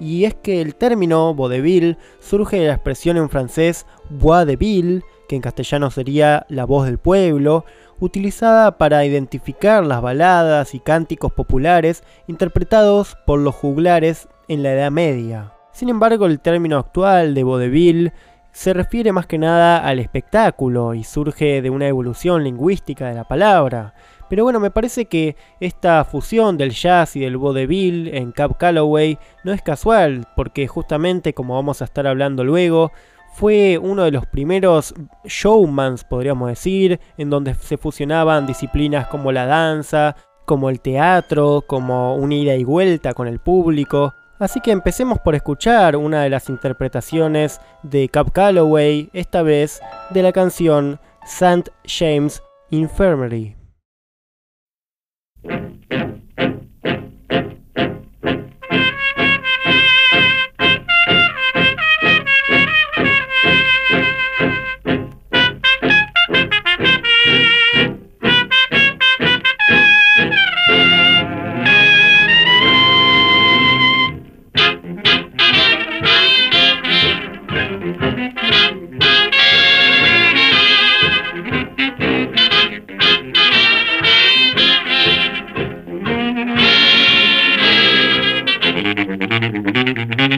Y 0.00 0.24
es 0.24 0.34
que 0.34 0.60
el 0.60 0.74
término 0.74 1.32
vaudeville 1.36 1.98
surge 2.18 2.58
de 2.58 2.66
la 2.66 2.74
expresión 2.74 3.16
en 3.16 3.30
francés 3.30 3.86
voix 4.10 4.44
de 4.44 4.56
ville, 4.56 5.02
que 5.28 5.36
en 5.36 5.42
castellano 5.42 5.90
sería 5.90 6.46
la 6.48 6.64
voz 6.64 6.86
del 6.86 6.98
pueblo, 6.98 7.64
utilizada 8.00 8.78
para 8.78 9.04
identificar 9.04 9.84
las 9.84 10.02
baladas 10.02 10.74
y 10.74 10.80
cánticos 10.80 11.32
populares 11.32 12.04
interpretados 12.26 13.16
por 13.26 13.38
los 13.40 13.54
juglares 13.54 14.28
en 14.48 14.62
la 14.62 14.72
Edad 14.72 14.90
Media. 14.90 15.52
Sin 15.72 15.88
embargo, 15.88 16.26
el 16.26 16.40
término 16.40 16.78
actual 16.78 17.34
de 17.34 17.44
vaudeville 17.44 18.12
se 18.52 18.72
refiere 18.72 19.12
más 19.12 19.26
que 19.26 19.36
nada 19.36 19.86
al 19.86 19.98
espectáculo 19.98 20.94
y 20.94 21.04
surge 21.04 21.60
de 21.60 21.68
una 21.68 21.88
evolución 21.88 22.42
lingüística 22.42 23.06
de 23.06 23.14
la 23.14 23.24
palabra. 23.24 23.92
Pero 24.30 24.44
bueno, 24.44 24.58
me 24.60 24.70
parece 24.70 25.04
que 25.04 25.36
esta 25.60 26.02
fusión 26.04 26.56
del 26.56 26.70
jazz 26.70 27.16
y 27.16 27.20
del 27.20 27.36
vaudeville 27.36 28.16
en 28.16 28.32
Cap 28.32 28.56
Calloway 28.56 29.18
no 29.44 29.52
es 29.52 29.60
casual, 29.60 30.26
porque 30.34 30.66
justamente 30.66 31.34
como 31.34 31.54
vamos 31.54 31.82
a 31.82 31.84
estar 31.84 32.06
hablando 32.06 32.42
luego, 32.44 32.92
fue 33.36 33.76
uno 33.76 34.04
de 34.04 34.12
los 34.12 34.24
primeros 34.24 34.94
showmans, 35.24 36.04
podríamos 36.04 36.48
decir, 36.48 36.98
en 37.18 37.28
donde 37.28 37.54
se 37.54 37.76
fusionaban 37.76 38.46
disciplinas 38.46 39.08
como 39.08 39.30
la 39.30 39.44
danza, 39.44 40.16
como 40.46 40.70
el 40.70 40.80
teatro, 40.80 41.62
como 41.66 42.16
una 42.16 42.34
ida 42.34 42.54
y 42.54 42.64
vuelta 42.64 43.12
con 43.12 43.28
el 43.28 43.38
público. 43.38 44.14
Así 44.38 44.60
que 44.60 44.70
empecemos 44.70 45.18
por 45.18 45.34
escuchar 45.34 45.96
una 45.96 46.22
de 46.22 46.30
las 46.30 46.48
interpretaciones 46.48 47.60
de 47.82 48.08
Cap 48.08 48.30
Calloway, 48.32 49.10
esta 49.12 49.42
vez 49.42 49.82
de 50.10 50.22
la 50.22 50.32
canción 50.32 50.98
St. 51.22 51.70
James 51.84 52.42
Infirmary. 52.70 53.65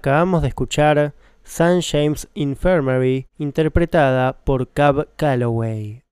Acabamos 0.00 0.40
de 0.40 0.48
escuchar 0.48 1.12
St. 1.44 1.82
James 1.82 2.26
Infirmary, 2.32 3.26
interpretada 3.36 4.32
por 4.32 4.66
Cab 4.68 5.08
Calloway. 5.16 6.04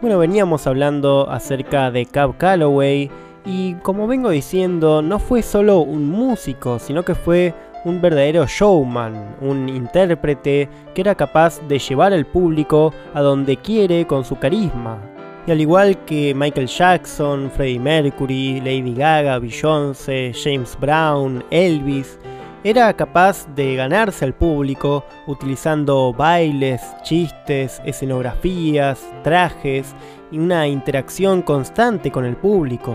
Bueno, 0.00 0.18
veníamos 0.20 0.68
hablando 0.68 1.28
acerca 1.28 1.90
de 1.90 2.06
Cab 2.06 2.36
Calloway 2.38 3.10
y 3.44 3.74
como 3.82 4.06
vengo 4.06 4.30
diciendo, 4.30 5.02
no 5.02 5.18
fue 5.18 5.42
solo 5.42 5.80
un 5.80 6.08
músico, 6.08 6.78
sino 6.78 7.04
que 7.04 7.16
fue 7.16 7.52
un 7.84 8.00
verdadero 8.00 8.46
showman, 8.46 9.34
un 9.40 9.68
intérprete 9.68 10.68
que 10.94 11.00
era 11.00 11.16
capaz 11.16 11.60
de 11.66 11.80
llevar 11.80 12.12
al 12.12 12.24
público 12.24 12.94
a 13.14 13.20
donde 13.20 13.56
quiere 13.56 14.06
con 14.06 14.24
su 14.24 14.38
carisma. 14.38 15.19
Al 15.50 15.60
igual 15.60 16.04
que 16.04 16.32
Michael 16.32 16.68
Jackson, 16.68 17.50
Freddie 17.50 17.80
Mercury, 17.80 18.60
Lady 18.60 18.94
Gaga, 18.94 19.40
Beyoncé, 19.40 20.32
James 20.32 20.78
Brown, 20.80 21.42
Elvis, 21.50 22.20
era 22.62 22.92
capaz 22.92 23.48
de 23.56 23.74
ganarse 23.74 24.24
al 24.24 24.32
público 24.32 25.04
utilizando 25.26 26.12
bailes, 26.12 26.80
chistes, 27.02 27.82
escenografías, 27.84 29.04
trajes 29.24 29.92
y 30.30 30.38
una 30.38 30.68
interacción 30.68 31.42
constante 31.42 32.12
con 32.12 32.24
el 32.24 32.36
público. 32.36 32.94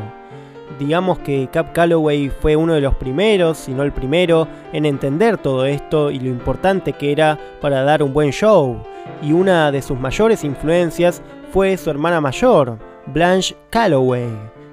Digamos 0.79 1.19
que 1.19 1.49
Cap 1.51 1.73
Calloway 1.73 2.29
fue 2.29 2.55
uno 2.55 2.73
de 2.73 2.81
los 2.81 2.95
primeros, 2.95 3.57
si 3.57 3.73
no 3.73 3.83
el 3.83 3.91
primero, 3.91 4.47
en 4.71 4.85
entender 4.85 5.37
todo 5.37 5.65
esto 5.65 6.09
y 6.09 6.19
lo 6.19 6.29
importante 6.29 6.93
que 6.93 7.11
era 7.11 7.37
para 7.59 7.83
dar 7.83 8.01
un 8.01 8.13
buen 8.13 8.31
show. 8.31 8.77
Y 9.21 9.33
una 9.33 9.71
de 9.71 9.81
sus 9.81 9.99
mayores 9.99 10.43
influencias 10.43 11.21
fue 11.55 11.77
su 11.77 11.89
hermana 11.89 12.19
mayor, 12.19 12.77
Blanche 13.05 13.55
Calloway, 13.69 14.27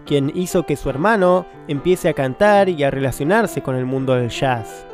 quien 0.05 0.33
hizo 0.35 0.67
que 0.67 0.75
su 0.75 0.91
hermano 0.91 1.47
empiece 1.69 2.09
a 2.09 2.13
cantar 2.13 2.69
y 2.69 2.83
a 2.83 2.91
relacionarse 2.91 3.63
con 3.63 3.77
el 3.77 3.87
mundo 3.87 4.15
del 4.15 4.31
jazz. 4.31 4.85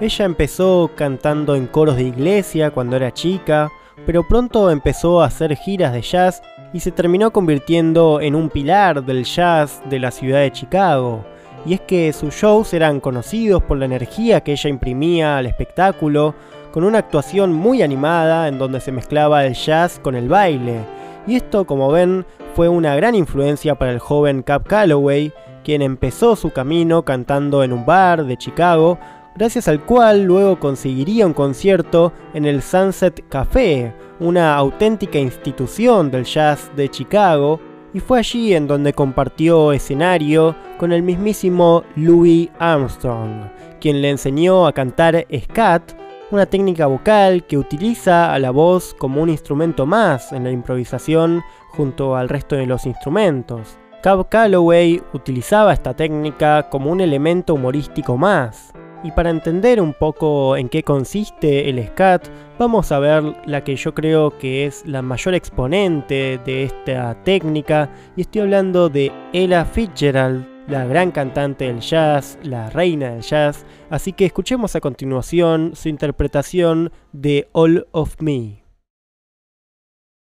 Ella 0.00 0.24
empezó 0.24 0.90
cantando 0.96 1.54
en 1.54 1.66
coros 1.66 1.96
de 1.96 2.04
iglesia 2.04 2.70
cuando 2.70 2.96
era 2.96 3.12
chica, 3.12 3.70
pero 4.06 4.26
pronto 4.26 4.70
empezó 4.70 5.20
a 5.20 5.26
hacer 5.26 5.54
giras 5.54 5.92
de 5.92 6.00
jazz 6.00 6.40
y 6.72 6.80
se 6.80 6.92
terminó 6.92 7.30
convirtiendo 7.30 8.22
en 8.22 8.36
un 8.36 8.48
pilar 8.48 9.04
del 9.04 9.24
jazz 9.24 9.82
de 9.90 9.98
la 9.98 10.12
ciudad 10.12 10.40
de 10.40 10.50
Chicago. 10.50 11.26
Y 11.66 11.74
es 11.74 11.82
que 11.82 12.14
sus 12.14 12.32
shows 12.32 12.72
eran 12.72 13.00
conocidos 13.00 13.62
por 13.62 13.76
la 13.76 13.84
energía 13.84 14.40
que 14.40 14.52
ella 14.52 14.70
imprimía 14.70 15.36
al 15.36 15.44
espectáculo, 15.44 16.34
con 16.72 16.84
una 16.84 17.00
actuación 17.00 17.52
muy 17.52 17.82
animada 17.82 18.48
en 18.48 18.58
donde 18.58 18.80
se 18.80 18.92
mezclaba 18.92 19.44
el 19.44 19.52
jazz 19.52 20.00
con 20.02 20.14
el 20.14 20.30
baile, 20.30 20.80
y 21.26 21.36
esto, 21.36 21.64
como 21.64 21.90
ven, 21.90 22.26
fue 22.54 22.68
una 22.68 22.94
gran 22.96 23.14
influencia 23.14 23.74
para 23.74 23.92
el 23.92 23.98
joven 23.98 24.42
Cap 24.42 24.66
Calloway, 24.66 25.32
quien 25.64 25.82
empezó 25.82 26.36
su 26.36 26.50
camino 26.50 27.04
cantando 27.04 27.62
en 27.62 27.72
un 27.72 27.86
bar 27.86 28.24
de 28.24 28.36
Chicago, 28.36 28.98
gracias 29.34 29.66
al 29.66 29.84
cual 29.84 30.24
luego 30.24 30.60
conseguiría 30.60 31.26
un 31.26 31.32
concierto 31.32 32.12
en 32.34 32.44
el 32.44 32.62
Sunset 32.62 33.26
Café, 33.28 33.94
una 34.20 34.54
auténtica 34.54 35.18
institución 35.18 36.10
del 36.10 36.24
jazz 36.24 36.70
de 36.76 36.88
Chicago, 36.88 37.60
y 37.92 38.00
fue 38.00 38.18
allí 38.18 38.54
en 38.54 38.66
donde 38.66 38.92
compartió 38.92 39.72
escenario 39.72 40.54
con 40.78 40.92
el 40.92 41.02
mismísimo 41.02 41.84
Louis 41.96 42.50
Armstrong, 42.58 43.48
quien 43.80 44.02
le 44.02 44.10
enseñó 44.10 44.66
a 44.66 44.72
cantar 44.72 45.26
scat 45.42 45.92
una 46.34 46.46
técnica 46.46 46.86
vocal 46.86 47.44
que 47.44 47.56
utiliza 47.56 48.34
a 48.34 48.38
la 48.40 48.50
voz 48.50 48.94
como 48.98 49.22
un 49.22 49.30
instrumento 49.30 49.86
más 49.86 50.32
en 50.32 50.44
la 50.44 50.50
improvisación 50.50 51.42
junto 51.68 52.16
al 52.16 52.28
resto 52.28 52.56
de 52.56 52.66
los 52.66 52.86
instrumentos. 52.86 53.78
Cab 54.02 54.28
Calloway 54.28 55.00
utilizaba 55.12 55.72
esta 55.72 55.94
técnica 55.94 56.68
como 56.68 56.90
un 56.90 57.00
elemento 57.00 57.54
humorístico 57.54 58.16
más. 58.16 58.72
Y 59.04 59.12
para 59.12 59.30
entender 59.30 59.80
un 59.80 59.94
poco 59.94 60.56
en 60.56 60.68
qué 60.68 60.82
consiste 60.82 61.68
el 61.68 61.86
scat, 61.88 62.26
vamos 62.58 62.90
a 62.90 62.98
ver 62.98 63.22
la 63.46 63.62
que 63.62 63.76
yo 63.76 63.94
creo 63.94 64.36
que 64.36 64.66
es 64.66 64.84
la 64.86 65.02
mayor 65.02 65.34
exponente 65.34 66.40
de 66.44 66.64
esta 66.64 67.14
técnica, 67.22 67.90
y 68.16 68.22
estoy 68.22 68.40
hablando 68.40 68.88
de 68.88 69.12
Ella 69.32 69.64
Fitzgerald, 69.64 70.53
la 70.66 70.84
gran 70.86 71.10
cantante 71.10 71.66
del 71.66 71.80
jazz, 71.80 72.38
la 72.42 72.70
reina 72.70 73.10
del 73.10 73.22
jazz, 73.22 73.64
así 73.90 74.12
que 74.12 74.26
escuchemos 74.26 74.74
a 74.76 74.80
continuación 74.80 75.72
su 75.74 75.88
interpretación 75.88 76.92
de 77.12 77.48
All 77.52 77.86
of 77.92 78.20
Me. 78.20 78.64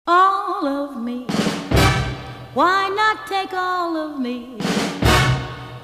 All 0.08 0.68
of 0.68 0.98
me, 0.98 1.26
why 2.56 2.90
not 2.90 3.28
take 3.28 3.56
all 3.56 3.96
of 3.96 4.20
me? 4.20 4.58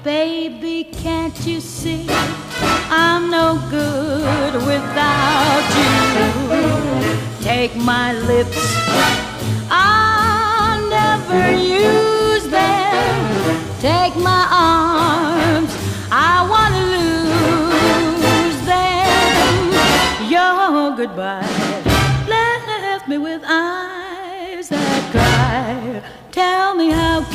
Baby, 0.04 0.88
can't 1.02 1.34
you 1.46 1.60
see 1.60 2.06
I'm 2.90 3.30
no 3.30 3.58
good 3.70 4.54
without 4.66 5.62
you? 5.76 7.44
Take 7.44 7.76
my 7.76 8.12
lips, 8.12 8.56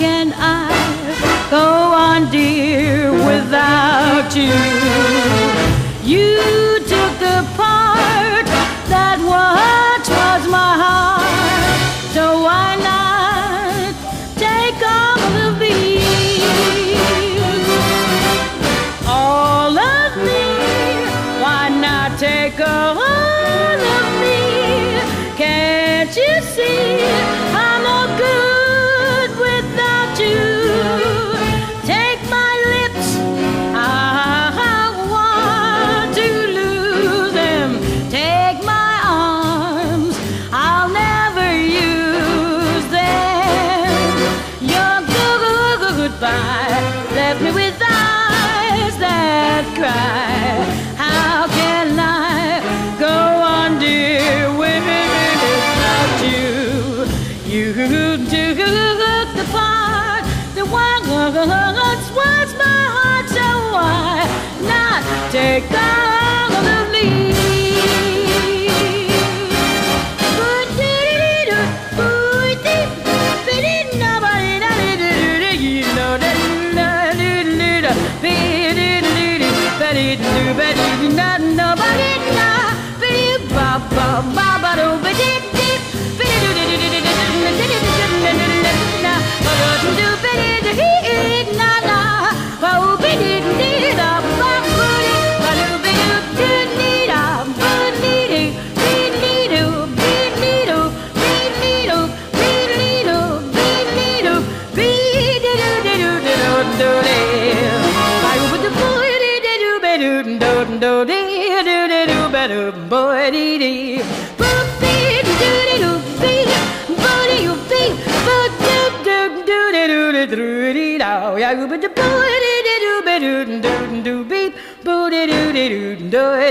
can 0.03 0.33
I 0.35 1.47
go 1.49 1.65
on, 2.07 2.29
dear, 2.29 3.09
without 3.25 4.35
you? 4.35 4.72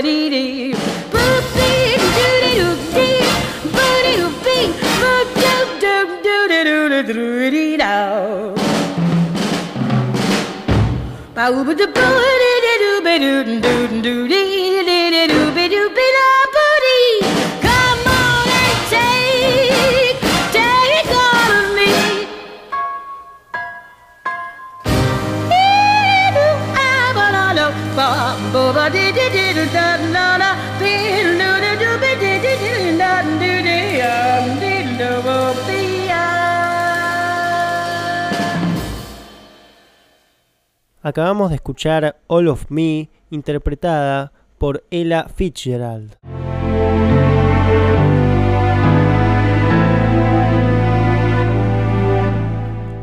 Dee 0.01 0.29
dee 0.33 0.75
boop 1.13 1.45
dee 1.57 1.97
doo 2.01 2.11
dee 2.17 2.53
doo 2.59 2.73
dee 2.95 3.19
boo 3.75 3.95
dee 4.05 4.15
doo 4.19 4.31
beep 4.45 4.71
boo 5.01 5.19
doo 5.41 5.61
doo 5.83 6.01
doo 6.25 6.41
dee 6.51 6.63
doo 6.69 6.83
doo 6.91 7.03
doo 7.13 7.49
dee 7.55 7.77
dow. 7.83 8.55
Ba 11.35 11.43
oo 11.49 11.63
ba 11.67 11.73
doo 11.79 11.89
boo 11.97 12.21
dee 12.41 12.77
doo 12.83 12.97
doo 13.05 13.17
doo 13.23 13.59
doo 13.65 13.82
Acabamos 41.05 41.49
de 41.49 41.55
escuchar 41.55 42.15
All 42.27 42.47
of 42.47 42.67
Me, 42.69 43.09
interpretada 43.29 44.31
por 44.57 44.85
Ella 44.89 45.27
Fitzgerald. 45.35 46.15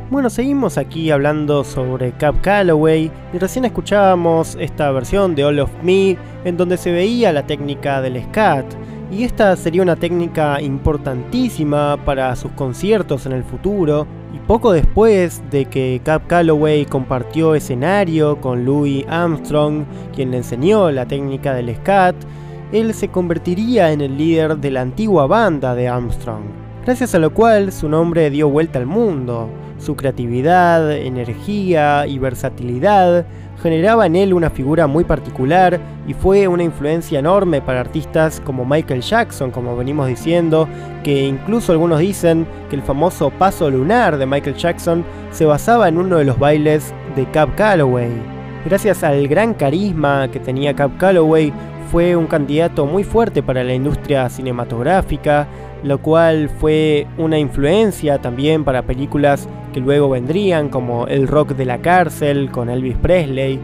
Bueno, 0.09 0.31
seguimos 0.31 0.79
aquí 0.79 1.11
hablando 1.11 1.63
sobre 1.63 2.13
Cap 2.13 2.41
Calloway 2.41 3.11
y 3.35 3.39
recién 3.39 3.67
escuchábamos 3.67 4.57
esta 4.59 4.91
versión 4.93 5.35
de 5.35 5.45
All 5.45 5.61
of 5.61 5.71
Me 5.83 6.17
en 6.47 6.57
donde 6.57 6.79
se 6.79 6.91
veía 6.91 7.35
la 7.35 7.47
técnica 7.47 8.01
del 8.01 8.23
scat 8.25 8.65
y 9.11 9.25
esta 9.25 9.57
sería 9.57 9.83
una 9.83 9.97
técnica 9.97 10.61
importantísima 10.61 11.99
para 12.05 12.35
sus 12.37 12.53
conciertos 12.53 13.27
en 13.27 13.33
el 13.33 13.43
futuro 13.43 14.07
y 14.33 14.39
poco 14.47 14.73
después 14.73 15.43
de 15.51 15.65
que 15.65 16.01
Cap 16.05 16.27
Calloway 16.29 16.87
compartió 16.87 17.55
escenario 17.55 18.41
con 18.41 18.65
Louis 18.65 19.05
Armstrong, 19.09 19.85
quien 20.15 20.31
le 20.31 20.39
enseñó 20.39 20.91
la 20.91 21.07
técnica 21.07 21.55
del 21.55 21.75
scat, 21.77 22.15
él 22.73 22.95
se 22.95 23.09
convertiría 23.09 23.91
en 23.91 24.01
el 24.01 24.17
líder 24.17 24.59
de 24.59 24.71
la 24.71 24.83
antigua 24.83 25.27
banda 25.27 25.75
de 25.75 25.89
Armstrong, 25.89 26.45
gracias 26.85 27.15
a 27.17 27.19
lo 27.19 27.35
cual 27.35 27.73
su 27.73 27.89
nombre 27.89 28.31
dio 28.31 28.49
vuelta 28.49 28.79
al 28.79 28.87
mundo. 28.87 29.49
Su 29.79 29.97
creatividad, 29.97 30.93
energía 30.93 32.07
y 32.07 32.19
versatilidad 32.19 33.25
generaba 33.63 34.07
en 34.07 34.17
él 34.17 34.35
una 34.35 34.51
figura 34.51 34.87
muy 34.87 35.05
particular 35.05 35.81
y 36.07 36.15
fue 36.15 36.49
una 36.49 36.63
influencia 36.63 37.19
enorme 37.19 37.61
para 37.61 37.81
artistas 37.81 38.41
como 38.45 38.65
Michael 38.65 39.03
Jackson, 39.03 39.51
como 39.51 39.77
venimos 39.77 40.09
diciendo, 40.09 40.69
que 41.05 41.27
incluso 41.27 41.73
algunos 41.73 42.01
dicen 42.01 42.47
que 42.69 42.77
el 42.77 42.83
famoso 42.83 43.31
paso 43.31 43.71
lunar 43.71 44.17
de 44.17 44.27
Michael 44.27 44.57
Jackson 44.57 45.05
se 45.31 45.45
basaba 45.45 45.89
en 45.89 45.99
uno 45.99 46.17
de 46.17 46.25
los 46.25 46.39
bailes 46.39 46.95
de 47.17 47.25
Cap 47.31 47.55
Calloway. 47.57 48.11
Gracias 48.65 49.03
al 49.05 49.27
gran 49.29 49.55
carisma 49.55 50.29
que 50.31 50.41
tenía 50.41 50.75
Cap 50.75 50.97
Calloway, 50.99 51.53
fue 51.91 52.15
un 52.15 52.29
candidato 52.29 52.87
muy 52.87 53.03
fuerte 53.03 53.43
para 53.43 53.65
la 53.65 53.75
industria 53.75 54.29
cinematográfica, 54.29 55.49
lo 55.83 56.03
cual 56.03 56.49
fue 56.49 57.07
una 57.19 57.39
influencia 57.39 58.21
también 58.21 58.65
para 58.65 58.83
películas 58.83 59.49
que 59.73 59.81
luego 59.81 60.11
vendrían 60.11 60.69
como 60.69 61.07
El 61.07 61.29
Rock 61.29 61.51
de 61.51 61.65
la 61.65 61.79
Cárcel 61.79 62.51
con 62.51 62.69
Elvis 62.69 62.97
Presley, 62.97 63.59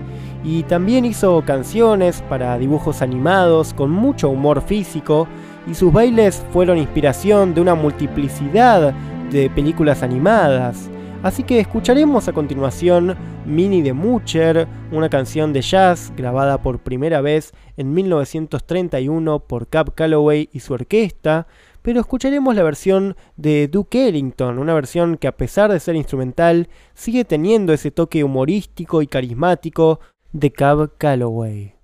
y 0.44 0.62
también 0.62 1.04
hizo 1.04 1.42
canciones 1.44 2.22
para 2.28 2.56
dibujos 2.58 3.02
animados 3.02 3.74
con 3.74 3.90
mucho 3.90 4.30
humor 4.30 4.62
físico, 4.62 5.26
y 5.66 5.74
sus 5.74 5.92
bailes 5.92 6.44
fueron 6.52 6.78
inspiración 6.78 7.54
de 7.54 7.60
una 7.60 7.74
multiplicidad 7.74 8.94
de 9.30 9.50
películas 9.50 10.02
animadas. 10.02 10.88
Así 11.22 11.42
que 11.42 11.58
escucharemos 11.58 12.28
a 12.28 12.32
continuación 12.32 13.16
Mini 13.44 13.82
de 13.82 13.92
Mucher, 13.92 14.68
una 14.92 15.08
canción 15.08 15.52
de 15.52 15.62
jazz 15.62 16.12
grabada 16.16 16.58
por 16.58 16.78
primera 16.78 17.20
vez 17.20 17.52
en 17.76 17.92
1931 17.94 19.40
por 19.40 19.66
Cap 19.66 19.90
Calloway 19.94 20.48
y 20.52 20.60
su 20.60 20.74
orquesta, 20.74 21.48
pero 21.86 22.00
escucharemos 22.00 22.56
la 22.56 22.64
versión 22.64 23.14
de 23.36 23.68
Duke 23.68 24.08
Ellington, 24.08 24.58
una 24.58 24.74
versión 24.74 25.16
que 25.16 25.28
a 25.28 25.36
pesar 25.36 25.70
de 25.70 25.78
ser 25.78 25.94
instrumental 25.94 26.68
sigue 26.94 27.24
teniendo 27.24 27.72
ese 27.72 27.92
toque 27.92 28.24
humorístico 28.24 29.02
y 29.02 29.06
carismático 29.06 30.00
de 30.32 30.50
Cab 30.50 30.96
Calloway. 30.98 31.75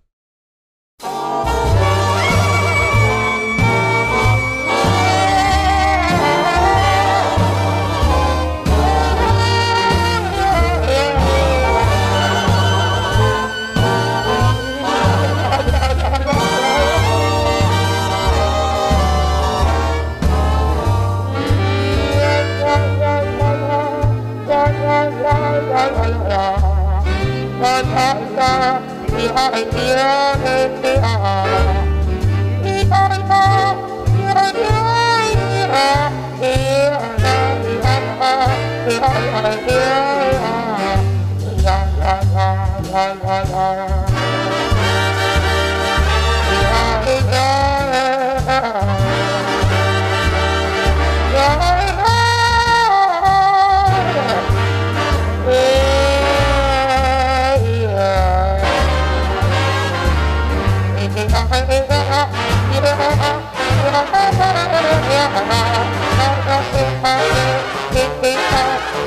la 42.92 43.14
la 43.24 43.42
la 43.50 43.91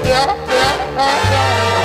Yeah. 0.08 1.85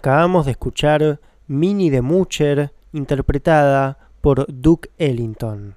Acabamos 0.00 0.46
de 0.46 0.52
escuchar 0.52 1.20
Minnie 1.46 1.90
de 1.90 2.00
Mucher, 2.00 2.72
interpretada 2.94 3.98
por 4.22 4.46
Duke 4.48 4.88
Ellington. 4.96 5.74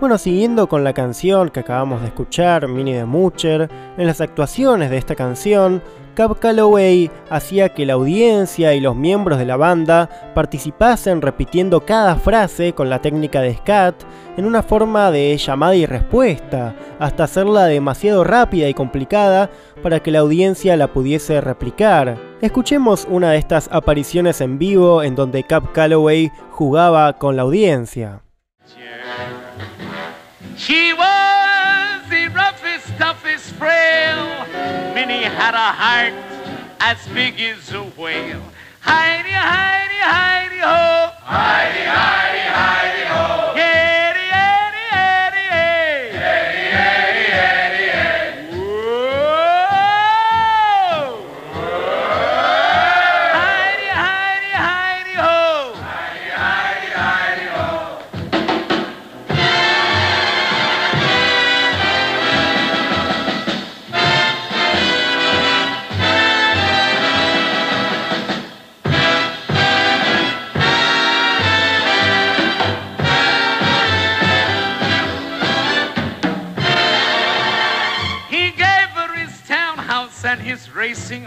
Bueno, 0.00 0.18
siguiendo 0.18 0.68
con 0.68 0.82
la 0.82 0.92
canción 0.92 1.50
que 1.50 1.60
acabamos 1.60 2.00
de 2.00 2.08
escuchar, 2.08 2.66
Minnie 2.66 2.96
de 2.96 3.04
Mucher, 3.04 3.70
en 3.96 4.06
las 4.08 4.20
actuaciones 4.20 4.90
de 4.90 4.96
esta 4.96 5.14
canción, 5.14 5.80
Cab 6.14 6.38
Calloway 6.38 7.10
hacía 7.30 7.70
que 7.70 7.86
la 7.86 7.94
audiencia 7.94 8.74
y 8.74 8.80
los 8.80 8.94
miembros 8.94 9.38
de 9.38 9.46
la 9.46 9.56
banda 9.56 10.10
participasen 10.34 11.22
repitiendo 11.22 11.86
cada 11.86 12.16
frase 12.16 12.74
con 12.74 12.90
la 12.90 13.00
técnica 13.00 13.40
de 13.40 13.54
scat 13.54 13.94
en 14.36 14.44
una 14.44 14.62
forma 14.62 15.10
de 15.10 15.34
llamada 15.38 15.74
y 15.74 15.86
respuesta, 15.86 16.74
hasta 16.98 17.24
hacerla 17.24 17.64
demasiado 17.64 18.24
rápida 18.24 18.68
y 18.68 18.74
complicada 18.74 19.50
para 19.82 20.00
que 20.00 20.10
la 20.10 20.18
audiencia 20.18 20.76
la 20.76 20.92
pudiese 20.92 21.40
replicar. 21.40 22.18
Escuchemos 22.42 23.06
una 23.08 23.30
de 23.30 23.38
estas 23.38 23.70
apariciones 23.72 24.42
en 24.42 24.58
vivo 24.58 25.02
en 25.02 25.14
donde 25.14 25.44
Cab 25.44 25.72
Calloway 25.72 26.30
jugaba 26.50 27.14
con 27.14 27.36
la 27.36 27.42
audiencia. 27.42 28.20
Toughest 33.32 33.54
frail. 33.54 34.94
Minnie 34.94 35.22
had 35.22 35.54
a 35.54 35.72
heart 35.72 36.12
as 36.80 37.06
big 37.08 37.40
as 37.40 37.72
a 37.72 37.82
whale. 37.82 38.42
Heidi, 38.80 39.30
Heidi, 39.30 40.00
Heidi, 40.00 40.58
ho. 40.58 41.10
Heidi, 41.22 41.80
Heidi, 41.80 42.44
Heidi, 42.58 43.04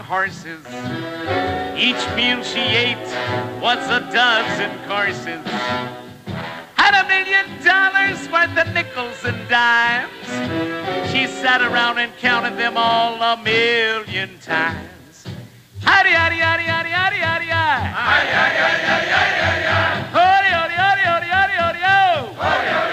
horses. 0.06 0.64
Each 1.76 2.02
meal 2.14 2.42
she 2.42 2.60
ate 2.60 3.08
was 3.60 3.82
a 3.90 4.00
dozen 4.12 4.70
courses. 4.86 5.42
Had 6.78 6.94
a 6.94 7.08
million 7.08 7.46
dollars 7.64 8.28
worth 8.30 8.56
of 8.56 8.72
nickels 8.72 9.24
and 9.24 9.48
dimes. 9.48 11.10
She 11.10 11.26
sat 11.26 11.60
around 11.60 11.98
and 11.98 12.16
counted 12.18 12.56
them 12.56 12.76
all 12.76 13.20
a 13.20 13.36
million 13.42 14.38
times. 14.38 15.26
Howdy, 15.82 16.10
howdy, 16.10 16.36
howdy, 16.36 16.62
howdy, 16.64 16.90
howdy, 16.90 17.16
howdy, 17.16 17.46
howdy. 17.46 17.86
Howdy, 17.90 18.30
howdy, 18.30 18.56
howdy, 18.56 18.82
howdy, 18.86 19.10
howdy, 19.10 19.42
howdy, 19.42 19.62
howdy. 19.66 20.06
Howdy, 20.14 20.48
howdy, 20.48 20.74
howdy, 20.74 21.02
howdy, 21.02 21.26
howdy, 21.26 21.52
howdy, 21.52 21.78
ho. 21.78 22.32
Howdy, 22.34 22.68
howdy, 22.68 22.68
howdy, 22.68 22.70
howdy, 22.70 22.85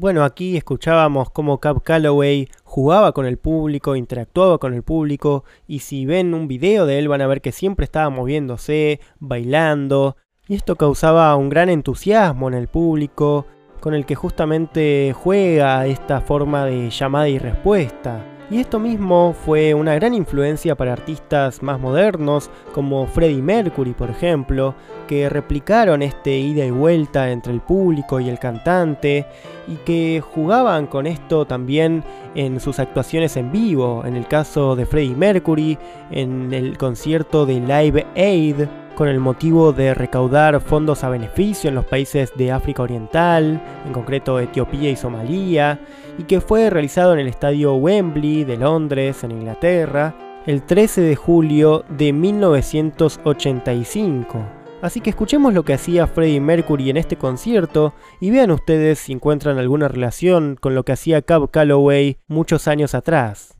Bueno, 0.00 0.22
aquí 0.22 0.56
escuchábamos 0.56 1.28
cómo 1.30 1.58
Cab 1.58 1.82
Calloway 1.82 2.48
jugaba 2.62 3.10
con 3.10 3.26
el 3.26 3.36
público, 3.36 3.96
interactuaba 3.96 4.58
con 4.58 4.72
el 4.72 4.84
público, 4.84 5.42
y 5.66 5.80
si 5.80 6.06
ven 6.06 6.34
un 6.34 6.46
video 6.46 6.86
de 6.86 7.00
él 7.00 7.08
van 7.08 7.20
a 7.20 7.26
ver 7.26 7.40
que 7.40 7.50
siempre 7.50 7.82
estaba 7.82 8.08
moviéndose, 8.08 9.00
bailando, 9.18 10.16
y 10.46 10.54
esto 10.54 10.76
causaba 10.76 11.34
un 11.34 11.48
gran 11.48 11.68
entusiasmo 11.68 12.46
en 12.46 12.54
el 12.54 12.68
público, 12.68 13.46
con 13.80 13.92
el 13.92 14.06
que 14.06 14.14
justamente 14.14 15.12
juega 15.20 15.84
esta 15.88 16.20
forma 16.20 16.64
de 16.64 16.90
llamada 16.90 17.28
y 17.28 17.40
respuesta. 17.40 18.24
Y 18.52 18.60
esto 18.60 18.78
mismo 18.78 19.34
fue 19.34 19.74
una 19.74 19.96
gran 19.96 20.14
influencia 20.14 20.76
para 20.76 20.92
artistas 20.92 21.60
más 21.60 21.80
modernos, 21.80 22.50
como 22.72 23.06
Freddie 23.08 23.42
Mercury, 23.42 23.94
por 23.94 24.10
ejemplo, 24.10 24.76
que 25.08 25.28
replicaron 25.28 26.02
este 26.02 26.38
ida 26.38 26.64
y 26.64 26.70
vuelta 26.70 27.30
entre 27.30 27.52
el 27.52 27.60
público 27.60 28.20
y 28.20 28.28
el 28.28 28.38
cantante, 28.38 29.26
y 29.68 29.76
que 29.76 30.20
jugaban 30.20 30.86
con 30.86 31.06
esto 31.06 31.46
también 31.46 32.02
en 32.34 32.58
sus 32.58 32.78
actuaciones 32.78 33.36
en 33.36 33.52
vivo, 33.52 34.02
en 34.04 34.16
el 34.16 34.26
caso 34.26 34.74
de 34.74 34.86
Freddie 34.86 35.14
Mercury, 35.14 35.78
en 36.10 36.54
el 36.54 36.78
concierto 36.78 37.44
de 37.44 37.60
Live 37.60 38.06
Aid, 38.16 38.66
con 38.94 39.08
el 39.08 39.20
motivo 39.20 39.72
de 39.72 39.92
recaudar 39.94 40.60
fondos 40.60 41.04
a 41.04 41.08
beneficio 41.08 41.68
en 41.68 41.76
los 41.76 41.84
países 41.84 42.32
de 42.36 42.50
África 42.50 42.82
Oriental, 42.82 43.62
en 43.86 43.92
concreto 43.92 44.40
Etiopía 44.40 44.90
y 44.90 44.96
Somalia, 44.96 45.78
y 46.18 46.24
que 46.24 46.40
fue 46.40 46.68
realizado 46.70 47.12
en 47.12 47.20
el 47.20 47.28
estadio 47.28 47.76
Wembley 47.76 48.42
de 48.44 48.56
Londres, 48.56 49.22
en 49.22 49.30
Inglaterra, 49.32 50.14
el 50.46 50.62
13 50.62 51.02
de 51.02 51.14
julio 51.14 51.84
de 51.90 52.12
1985. 52.12 54.57
Así 54.80 55.00
que 55.00 55.10
escuchemos 55.10 55.54
lo 55.54 55.64
que 55.64 55.74
hacía 55.74 56.06
Freddie 56.06 56.40
Mercury 56.40 56.90
en 56.90 56.96
este 56.96 57.16
concierto 57.16 57.94
y 58.20 58.30
vean 58.30 58.52
ustedes 58.52 59.00
si 59.00 59.12
encuentran 59.12 59.58
alguna 59.58 59.88
relación 59.88 60.56
con 60.60 60.76
lo 60.76 60.84
que 60.84 60.92
hacía 60.92 61.22
Cab 61.22 61.50
Calloway 61.50 62.18
muchos 62.28 62.68
años 62.68 62.94
atrás. 62.94 63.58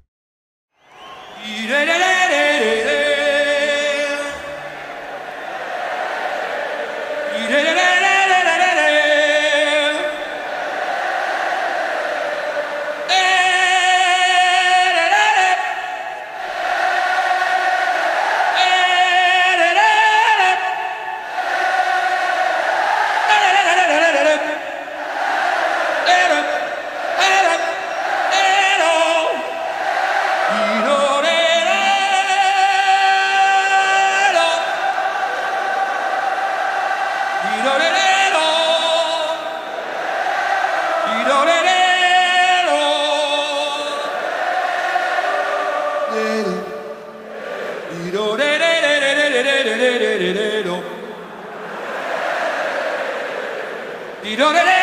I 54.40 54.77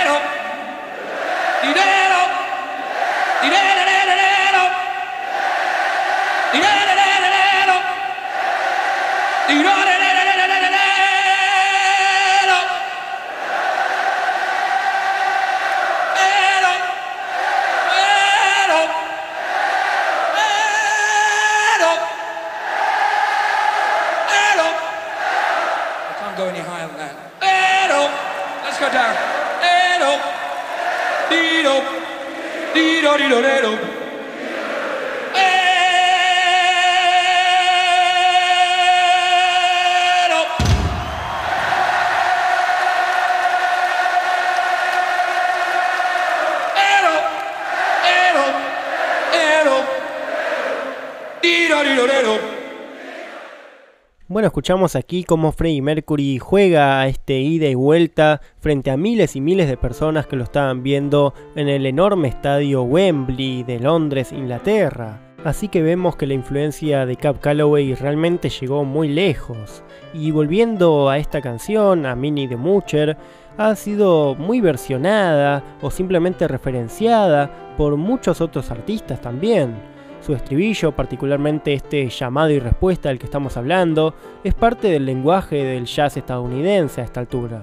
Bueno, 54.36 54.47
escuchamos 54.47 54.97
aquí 54.97 55.23
cómo 55.23 55.53
Freddie 55.53 55.81
Mercury 55.81 56.39
juega 56.39 56.99
a 56.99 57.07
este 57.07 57.39
ida 57.39 57.67
y 57.67 57.75
vuelta 57.75 58.41
frente 58.59 58.91
a 58.91 58.97
miles 58.97 59.38
y 59.38 59.39
miles 59.39 59.69
de 59.69 59.77
personas 59.77 60.27
que 60.27 60.36
lo 60.36 60.43
estaban 60.43 60.83
viendo 60.83 61.33
en 61.55 61.69
el 61.69 61.86
enorme 61.86 62.27
estadio 62.27 62.83
Wembley 62.83 63.63
de 63.63 63.79
Londres, 63.79 64.33
Inglaterra. 64.33 65.21
Así 65.45 65.69
que 65.69 65.81
vemos 65.81 66.17
que 66.17 66.27
la 66.27 66.33
influencia 66.33 67.05
de 67.05 67.15
Cap 67.15 67.39
Calloway 67.39 67.95
realmente 67.95 68.49
llegó 68.49 68.83
muy 68.83 69.07
lejos. 69.07 69.83
Y 70.13 70.31
volviendo 70.31 71.07
a 71.07 71.17
esta 71.17 71.39
canción, 71.39 72.05
a 72.05 72.13
Minnie 72.17 72.49
the 72.49 72.57
Moocher, 72.57 73.15
ha 73.57 73.73
sido 73.77 74.36
muy 74.36 74.59
versionada 74.59 75.63
o 75.81 75.89
simplemente 75.89 76.49
referenciada 76.49 77.49
por 77.77 77.95
muchos 77.95 78.41
otros 78.41 78.69
artistas 78.69 79.21
también. 79.21 79.94
Su 80.26 80.34
estribillo, 80.34 80.91
particularmente 80.91 81.71
este 81.73 82.09
llamado 82.09 82.49
y 82.49 82.57
respuesta 82.57 83.09
del 83.09 83.19
que 83.19 83.26
estamos 83.26 83.57
hablando, 83.57 84.15
es 84.43 84.55
parte 84.55 84.88
del 84.88 85.05
lenguaje 85.05 85.63
del 85.63 85.86
jazz 85.86 86.17
estadounidense 86.17 86.99
a 86.99 87.03
esta 87.03 87.19
altura. 87.19 87.61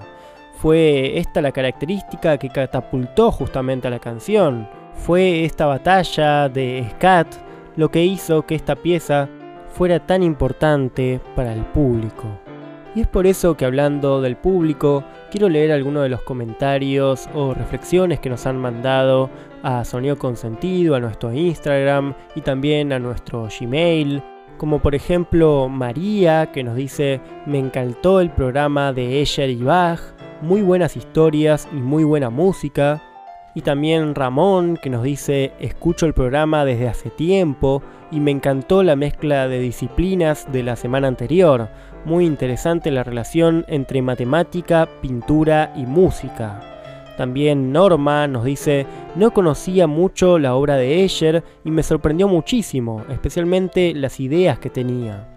Fue 0.55 1.17
esta 1.17 1.41
la 1.41 1.51
característica 1.51 2.37
que 2.37 2.47
catapultó 2.47 3.33
justamente 3.33 3.89
a 3.89 3.91
la 3.91 3.99
canción. 3.99 4.69
Fue 4.93 5.43
esta 5.43 5.65
batalla 5.65 6.47
de 6.47 6.87
Scat 6.91 7.35
lo 7.75 7.91
que 7.91 8.05
hizo 8.05 8.45
que 8.45 8.55
esta 8.55 8.77
pieza 8.77 9.27
fuera 9.67 9.99
tan 9.99 10.23
importante 10.23 11.19
para 11.35 11.51
el 11.51 11.65
público. 11.65 12.23
Y 12.95 13.01
es 13.01 13.07
por 13.07 13.27
eso 13.27 13.57
que 13.57 13.65
hablando 13.65 14.21
del 14.21 14.37
público, 14.37 15.03
quiero 15.31 15.49
leer 15.49 15.73
algunos 15.73 16.03
de 16.03 16.09
los 16.09 16.21
comentarios 16.21 17.27
o 17.33 17.53
reflexiones 17.53 18.21
que 18.21 18.29
nos 18.29 18.45
han 18.45 18.55
mandado 18.55 19.29
a 19.63 19.83
Sonido 19.83 20.17
Consentido, 20.17 20.95
a 20.95 20.99
nuestro 20.99 21.33
Instagram 21.33 22.13
y 22.35 22.41
también 22.41 22.93
a 22.93 22.99
nuestro 22.99 23.47
Gmail. 23.47 24.21
Como 24.57 24.79
por 24.79 24.93
ejemplo 24.93 25.67
María 25.69 26.51
que 26.51 26.63
nos 26.63 26.75
dice, 26.75 27.21
me 27.47 27.57
encantó 27.57 28.19
el 28.19 28.29
programa 28.29 28.93
de 28.93 29.21
Escher 29.21 29.49
y 29.49 29.63
Bach, 29.63 29.99
muy 30.41 30.61
buenas 30.61 30.95
historias 30.95 31.67
y 31.71 31.77
muy 31.77 32.03
buena 32.03 32.29
música. 32.29 33.01
Y 33.55 33.61
también 33.61 34.13
Ramón 34.13 34.77
que 34.77 34.89
nos 34.89 35.03
dice, 35.03 35.53
escucho 35.59 36.05
el 36.05 36.13
programa 36.13 36.65
desde 36.65 36.87
hace 36.87 37.09
tiempo 37.09 37.81
y 38.11 38.19
me 38.19 38.31
encantó 38.31 38.83
la 38.83 38.95
mezcla 38.95 39.47
de 39.47 39.59
disciplinas 39.59 40.51
de 40.51 40.63
la 40.63 40.75
semana 40.75 41.07
anterior 41.07 41.69
muy 42.05 42.25
interesante 42.25 42.91
la 42.91 43.03
relación 43.03 43.65
entre 43.67 44.01
matemática, 44.01 44.87
pintura 45.01 45.71
y 45.75 45.85
música. 45.85 46.72
También 47.17 47.71
Norma 47.71 48.27
nos 48.27 48.43
dice, 48.43 48.87
no 49.15 49.31
conocía 49.31 49.85
mucho 49.85 50.39
la 50.39 50.55
obra 50.55 50.75
de 50.75 51.03
Escher 51.03 51.43
y 51.63 51.71
me 51.71 51.83
sorprendió 51.83 52.27
muchísimo, 52.27 53.03
especialmente 53.09 53.93
las 53.93 54.19
ideas 54.19 54.57
que 54.57 54.69
tenía. 54.69 55.29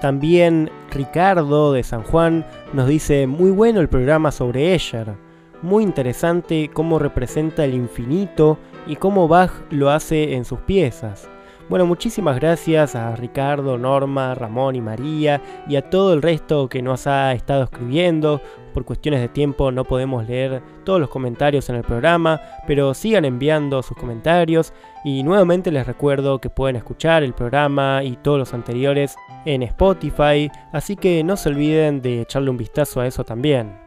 También 0.00 0.70
Ricardo 0.90 1.72
de 1.72 1.82
San 1.82 2.02
Juan 2.02 2.46
nos 2.72 2.88
dice, 2.88 3.26
muy 3.26 3.50
bueno 3.50 3.80
el 3.80 3.88
programa 3.88 4.32
sobre 4.32 4.74
Escher, 4.74 5.14
muy 5.62 5.82
interesante 5.82 6.70
cómo 6.72 6.98
representa 6.98 7.64
el 7.64 7.74
infinito 7.74 8.58
y 8.86 8.96
cómo 8.96 9.28
Bach 9.28 9.50
lo 9.70 9.90
hace 9.90 10.34
en 10.34 10.44
sus 10.44 10.60
piezas. 10.60 11.28
Bueno, 11.66 11.86
muchísimas 11.86 12.36
gracias 12.36 12.94
a 12.94 13.16
Ricardo, 13.16 13.78
Norma, 13.78 14.34
Ramón 14.34 14.76
y 14.76 14.82
María 14.82 15.40
y 15.66 15.76
a 15.76 15.88
todo 15.88 16.12
el 16.12 16.20
resto 16.20 16.68
que 16.68 16.82
nos 16.82 17.06
ha 17.06 17.32
estado 17.32 17.64
escribiendo. 17.64 18.42
Por 18.74 18.84
cuestiones 18.84 19.22
de 19.22 19.28
tiempo 19.28 19.72
no 19.72 19.84
podemos 19.84 20.28
leer 20.28 20.62
todos 20.84 21.00
los 21.00 21.08
comentarios 21.08 21.70
en 21.70 21.76
el 21.76 21.82
programa, 21.82 22.38
pero 22.66 22.92
sigan 22.92 23.24
enviando 23.24 23.82
sus 23.82 23.96
comentarios 23.96 24.74
y 25.04 25.22
nuevamente 25.22 25.72
les 25.72 25.86
recuerdo 25.86 26.38
que 26.38 26.50
pueden 26.50 26.76
escuchar 26.76 27.22
el 27.22 27.32
programa 27.32 28.04
y 28.04 28.16
todos 28.16 28.38
los 28.38 28.52
anteriores 28.52 29.16
en 29.46 29.62
Spotify, 29.62 30.50
así 30.72 30.96
que 30.96 31.24
no 31.24 31.36
se 31.36 31.48
olviden 31.48 32.02
de 32.02 32.20
echarle 32.22 32.50
un 32.50 32.58
vistazo 32.58 33.00
a 33.00 33.06
eso 33.06 33.24
también. 33.24 33.83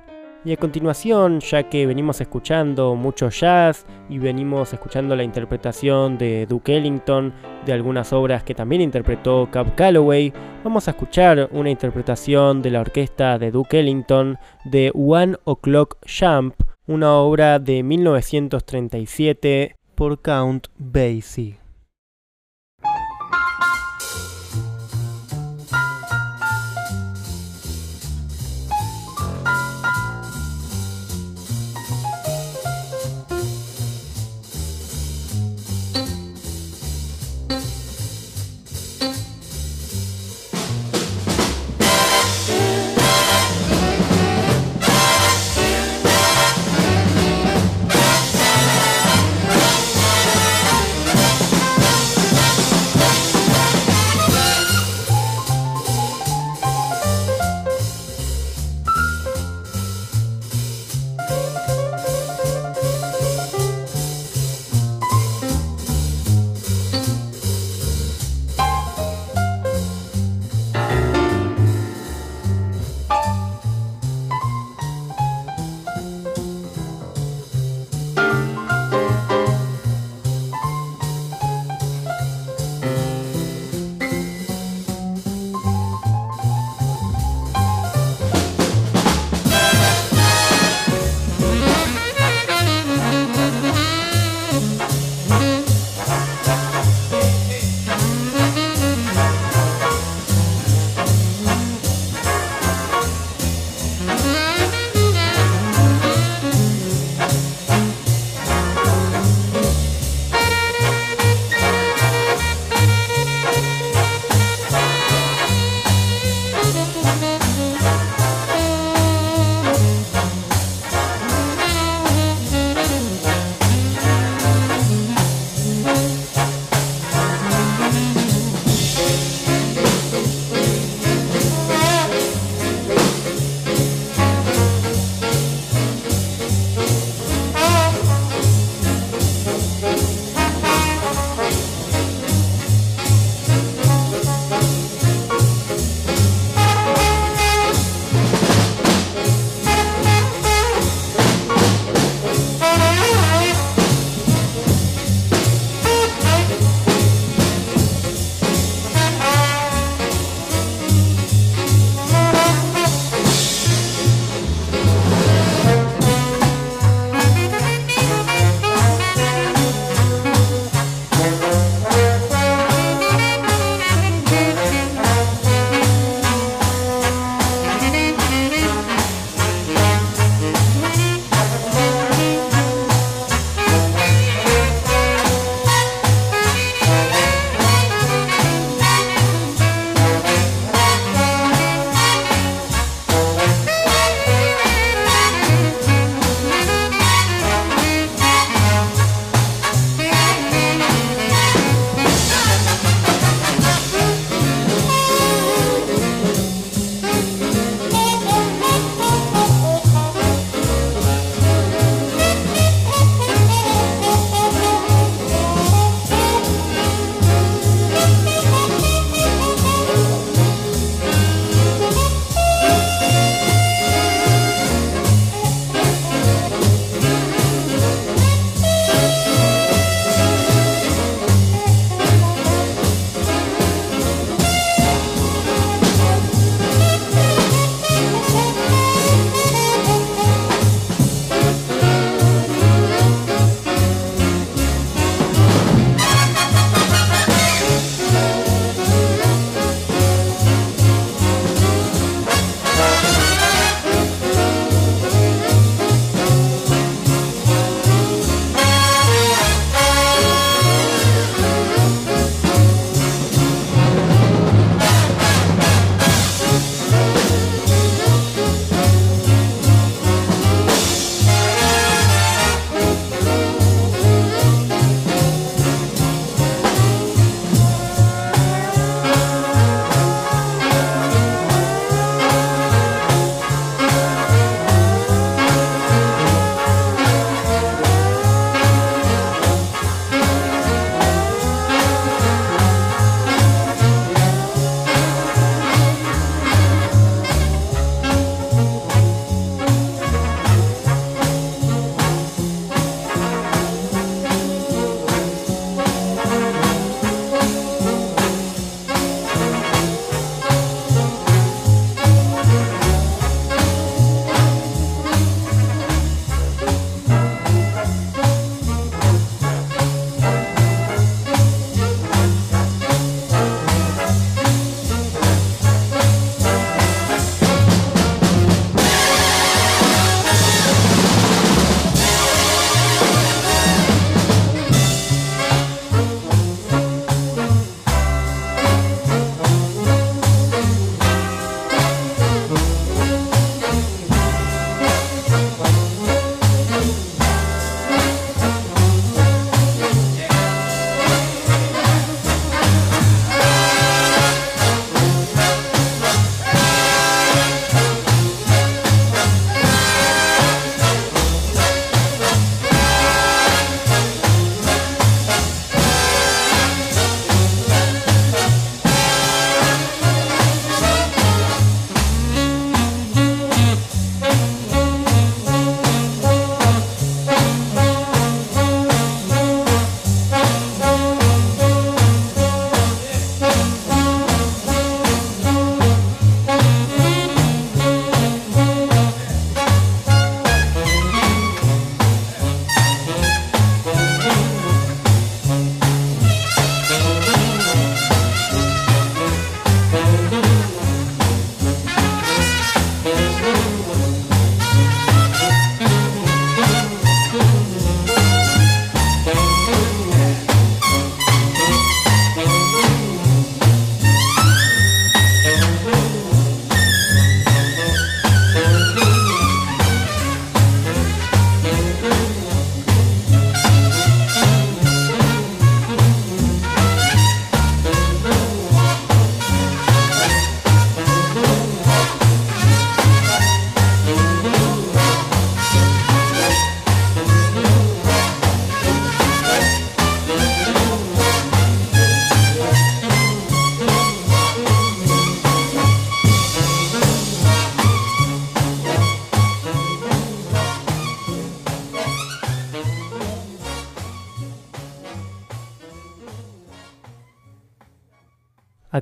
Y 0.47 0.53
a 0.53 0.55
continuación, 0.55 1.41
ya 1.41 1.63
que 1.63 1.85
venimos 1.85 2.21
escuchando 2.21 2.95
mucho 2.95 3.27
jazz 3.27 3.85
y 4.07 4.17
venimos 4.17 4.71
escuchando 4.71 5.13
la 5.13 5.23
interpretación 5.23 6.17
de 6.17 6.45
Duke 6.45 6.77
Ellington 6.77 7.33
de 7.65 7.73
algunas 7.73 8.13
obras 8.13 8.45
que 8.45 8.55
también 8.55 8.81
interpretó 8.81 9.49
Cab 9.51 9.75
Calloway, 9.75 10.31
vamos 10.63 10.87
a 10.87 10.91
escuchar 10.91 11.49
una 11.51 11.69
interpretación 11.69 12.61
de 12.61 12.71
la 12.71 12.79
orquesta 12.79 13.37
de 13.37 13.51
Duke 13.51 13.77
Ellington 13.77 14.37
de 14.63 14.93
One 14.95 15.35
O'Clock 15.43 15.97
Jump, 16.07 16.55
una 16.87 17.15
obra 17.15 17.59
de 17.59 17.83
1937 17.83 19.75
por 19.95 20.21
Count 20.21 20.67
Basie. 20.77 21.66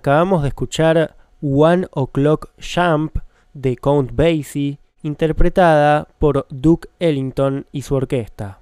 Acabamos 0.05 0.43
de 0.43 0.49
escuchar 0.49 1.15
One 1.41 1.87
O'Clock 1.89 2.51
Jump 2.59 3.17
de 3.55 3.75
Count 3.75 4.11
Basie, 4.13 4.77
interpretada 5.01 6.07
por 6.19 6.45
Duke 6.51 6.89
Ellington 6.99 7.65
y 7.71 7.81
su 7.81 7.95
orquesta. 7.95 8.59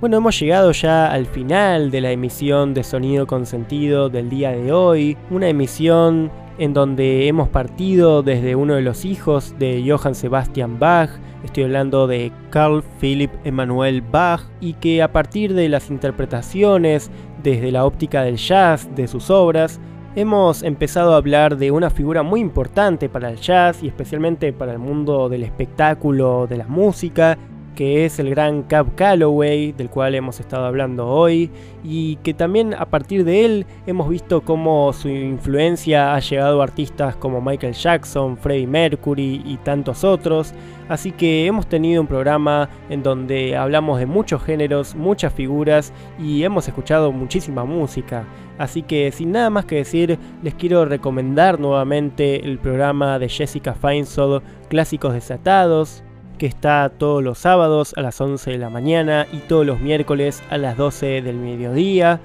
Bueno, 0.00 0.18
hemos 0.18 0.38
llegado 0.38 0.70
ya 0.70 1.10
al 1.10 1.26
final 1.26 1.90
de 1.90 2.00
la 2.02 2.12
emisión 2.12 2.72
de 2.72 2.84
Sonido 2.84 3.26
con 3.26 3.46
Sentido 3.46 4.10
del 4.10 4.30
día 4.30 4.52
de 4.52 4.70
hoy, 4.70 5.18
una 5.28 5.48
emisión 5.48 6.30
en 6.60 6.74
donde 6.74 7.26
hemos 7.26 7.48
partido 7.48 8.22
desde 8.22 8.54
uno 8.54 8.74
de 8.74 8.82
los 8.82 9.06
hijos 9.06 9.54
de 9.58 9.82
Johann 9.88 10.14
Sebastian 10.14 10.78
Bach, 10.78 11.08
estoy 11.42 11.64
hablando 11.64 12.06
de 12.06 12.30
Carl 12.50 12.84
Philipp 13.00 13.32
Emanuel 13.44 14.02
Bach, 14.02 14.42
y 14.60 14.74
que 14.74 15.02
a 15.02 15.10
partir 15.10 15.54
de 15.54 15.70
las 15.70 15.88
interpretaciones 15.88 17.10
desde 17.42 17.72
la 17.72 17.86
óptica 17.86 18.22
del 18.22 18.36
jazz 18.36 18.94
de 18.94 19.08
sus 19.08 19.30
obras, 19.30 19.80
hemos 20.16 20.62
empezado 20.62 21.14
a 21.14 21.16
hablar 21.16 21.56
de 21.56 21.70
una 21.70 21.88
figura 21.88 22.22
muy 22.22 22.40
importante 22.40 23.08
para 23.08 23.30
el 23.30 23.38
jazz 23.38 23.82
y 23.82 23.88
especialmente 23.88 24.52
para 24.52 24.72
el 24.72 24.78
mundo 24.78 25.30
del 25.30 25.44
espectáculo, 25.44 26.46
de 26.46 26.58
la 26.58 26.66
música, 26.66 27.38
que 27.74 28.04
es 28.04 28.18
el 28.18 28.30
gran 28.30 28.62
Cab 28.62 28.94
Calloway, 28.94 29.72
del 29.72 29.90
cual 29.90 30.14
hemos 30.14 30.40
estado 30.40 30.66
hablando 30.66 31.06
hoy, 31.06 31.50
y 31.82 32.16
que 32.16 32.34
también 32.34 32.74
a 32.74 32.86
partir 32.86 33.24
de 33.24 33.44
él 33.44 33.66
hemos 33.86 34.08
visto 34.08 34.42
cómo 34.42 34.92
su 34.92 35.08
influencia 35.08 36.14
ha 36.14 36.20
llegado 36.20 36.60
a 36.60 36.64
artistas 36.64 37.16
como 37.16 37.40
Michael 37.40 37.74
Jackson, 37.74 38.36
Freddie 38.36 38.66
Mercury 38.66 39.42
y 39.44 39.56
tantos 39.58 40.04
otros. 40.04 40.52
Así 40.88 41.12
que 41.12 41.46
hemos 41.46 41.66
tenido 41.68 42.00
un 42.00 42.06
programa 42.06 42.68
en 42.88 43.02
donde 43.02 43.56
hablamos 43.56 43.98
de 44.00 44.06
muchos 44.06 44.42
géneros, 44.42 44.94
muchas 44.94 45.32
figuras 45.32 45.92
y 46.18 46.42
hemos 46.42 46.66
escuchado 46.66 47.12
muchísima 47.12 47.64
música. 47.64 48.24
Así 48.58 48.82
que 48.82 49.10
sin 49.10 49.32
nada 49.32 49.48
más 49.48 49.64
que 49.64 49.76
decir, 49.76 50.18
les 50.42 50.54
quiero 50.54 50.84
recomendar 50.84 51.58
nuevamente 51.58 52.44
el 52.44 52.58
programa 52.58 53.18
de 53.18 53.28
Jessica 53.28 53.72
Feinsold, 53.72 54.42
Clásicos 54.68 55.14
Desatados, 55.14 56.04
que 56.40 56.46
está 56.46 56.88
todos 56.88 57.22
los 57.22 57.36
sábados 57.36 57.92
a 57.98 58.00
las 58.00 58.18
11 58.18 58.52
de 58.52 58.56
la 58.56 58.70
mañana 58.70 59.26
y 59.30 59.40
todos 59.40 59.66
los 59.66 59.78
miércoles 59.78 60.42
a 60.48 60.56
las 60.56 60.74
12 60.78 61.20
del 61.20 61.36
mediodía. 61.36 62.18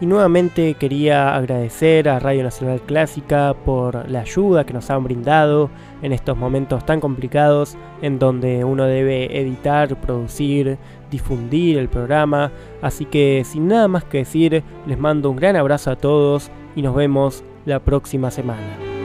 Y 0.00 0.06
nuevamente 0.06 0.72
quería 0.72 1.36
agradecer 1.36 2.08
a 2.08 2.18
Radio 2.18 2.44
Nacional 2.44 2.80
Clásica 2.80 3.54
por 3.66 4.08
la 4.08 4.20
ayuda 4.20 4.64
que 4.64 4.72
nos 4.72 4.88
han 4.88 5.04
brindado 5.04 5.68
en 6.00 6.14
estos 6.14 6.34
momentos 6.38 6.86
tan 6.86 6.98
complicados 6.98 7.76
en 8.00 8.18
donde 8.18 8.64
uno 8.64 8.84
debe 8.84 9.38
editar, 9.38 10.00
producir, 10.00 10.78
difundir 11.10 11.76
el 11.76 11.90
programa. 11.90 12.50
Así 12.80 13.04
que 13.04 13.42
sin 13.44 13.68
nada 13.68 13.86
más 13.86 14.04
que 14.04 14.18
decir, 14.18 14.62
les 14.86 14.98
mando 14.98 15.28
un 15.28 15.36
gran 15.36 15.56
abrazo 15.56 15.90
a 15.90 15.96
todos 15.96 16.50
y 16.74 16.80
nos 16.80 16.94
vemos 16.94 17.44
la 17.66 17.80
próxima 17.80 18.30
semana. 18.30 18.97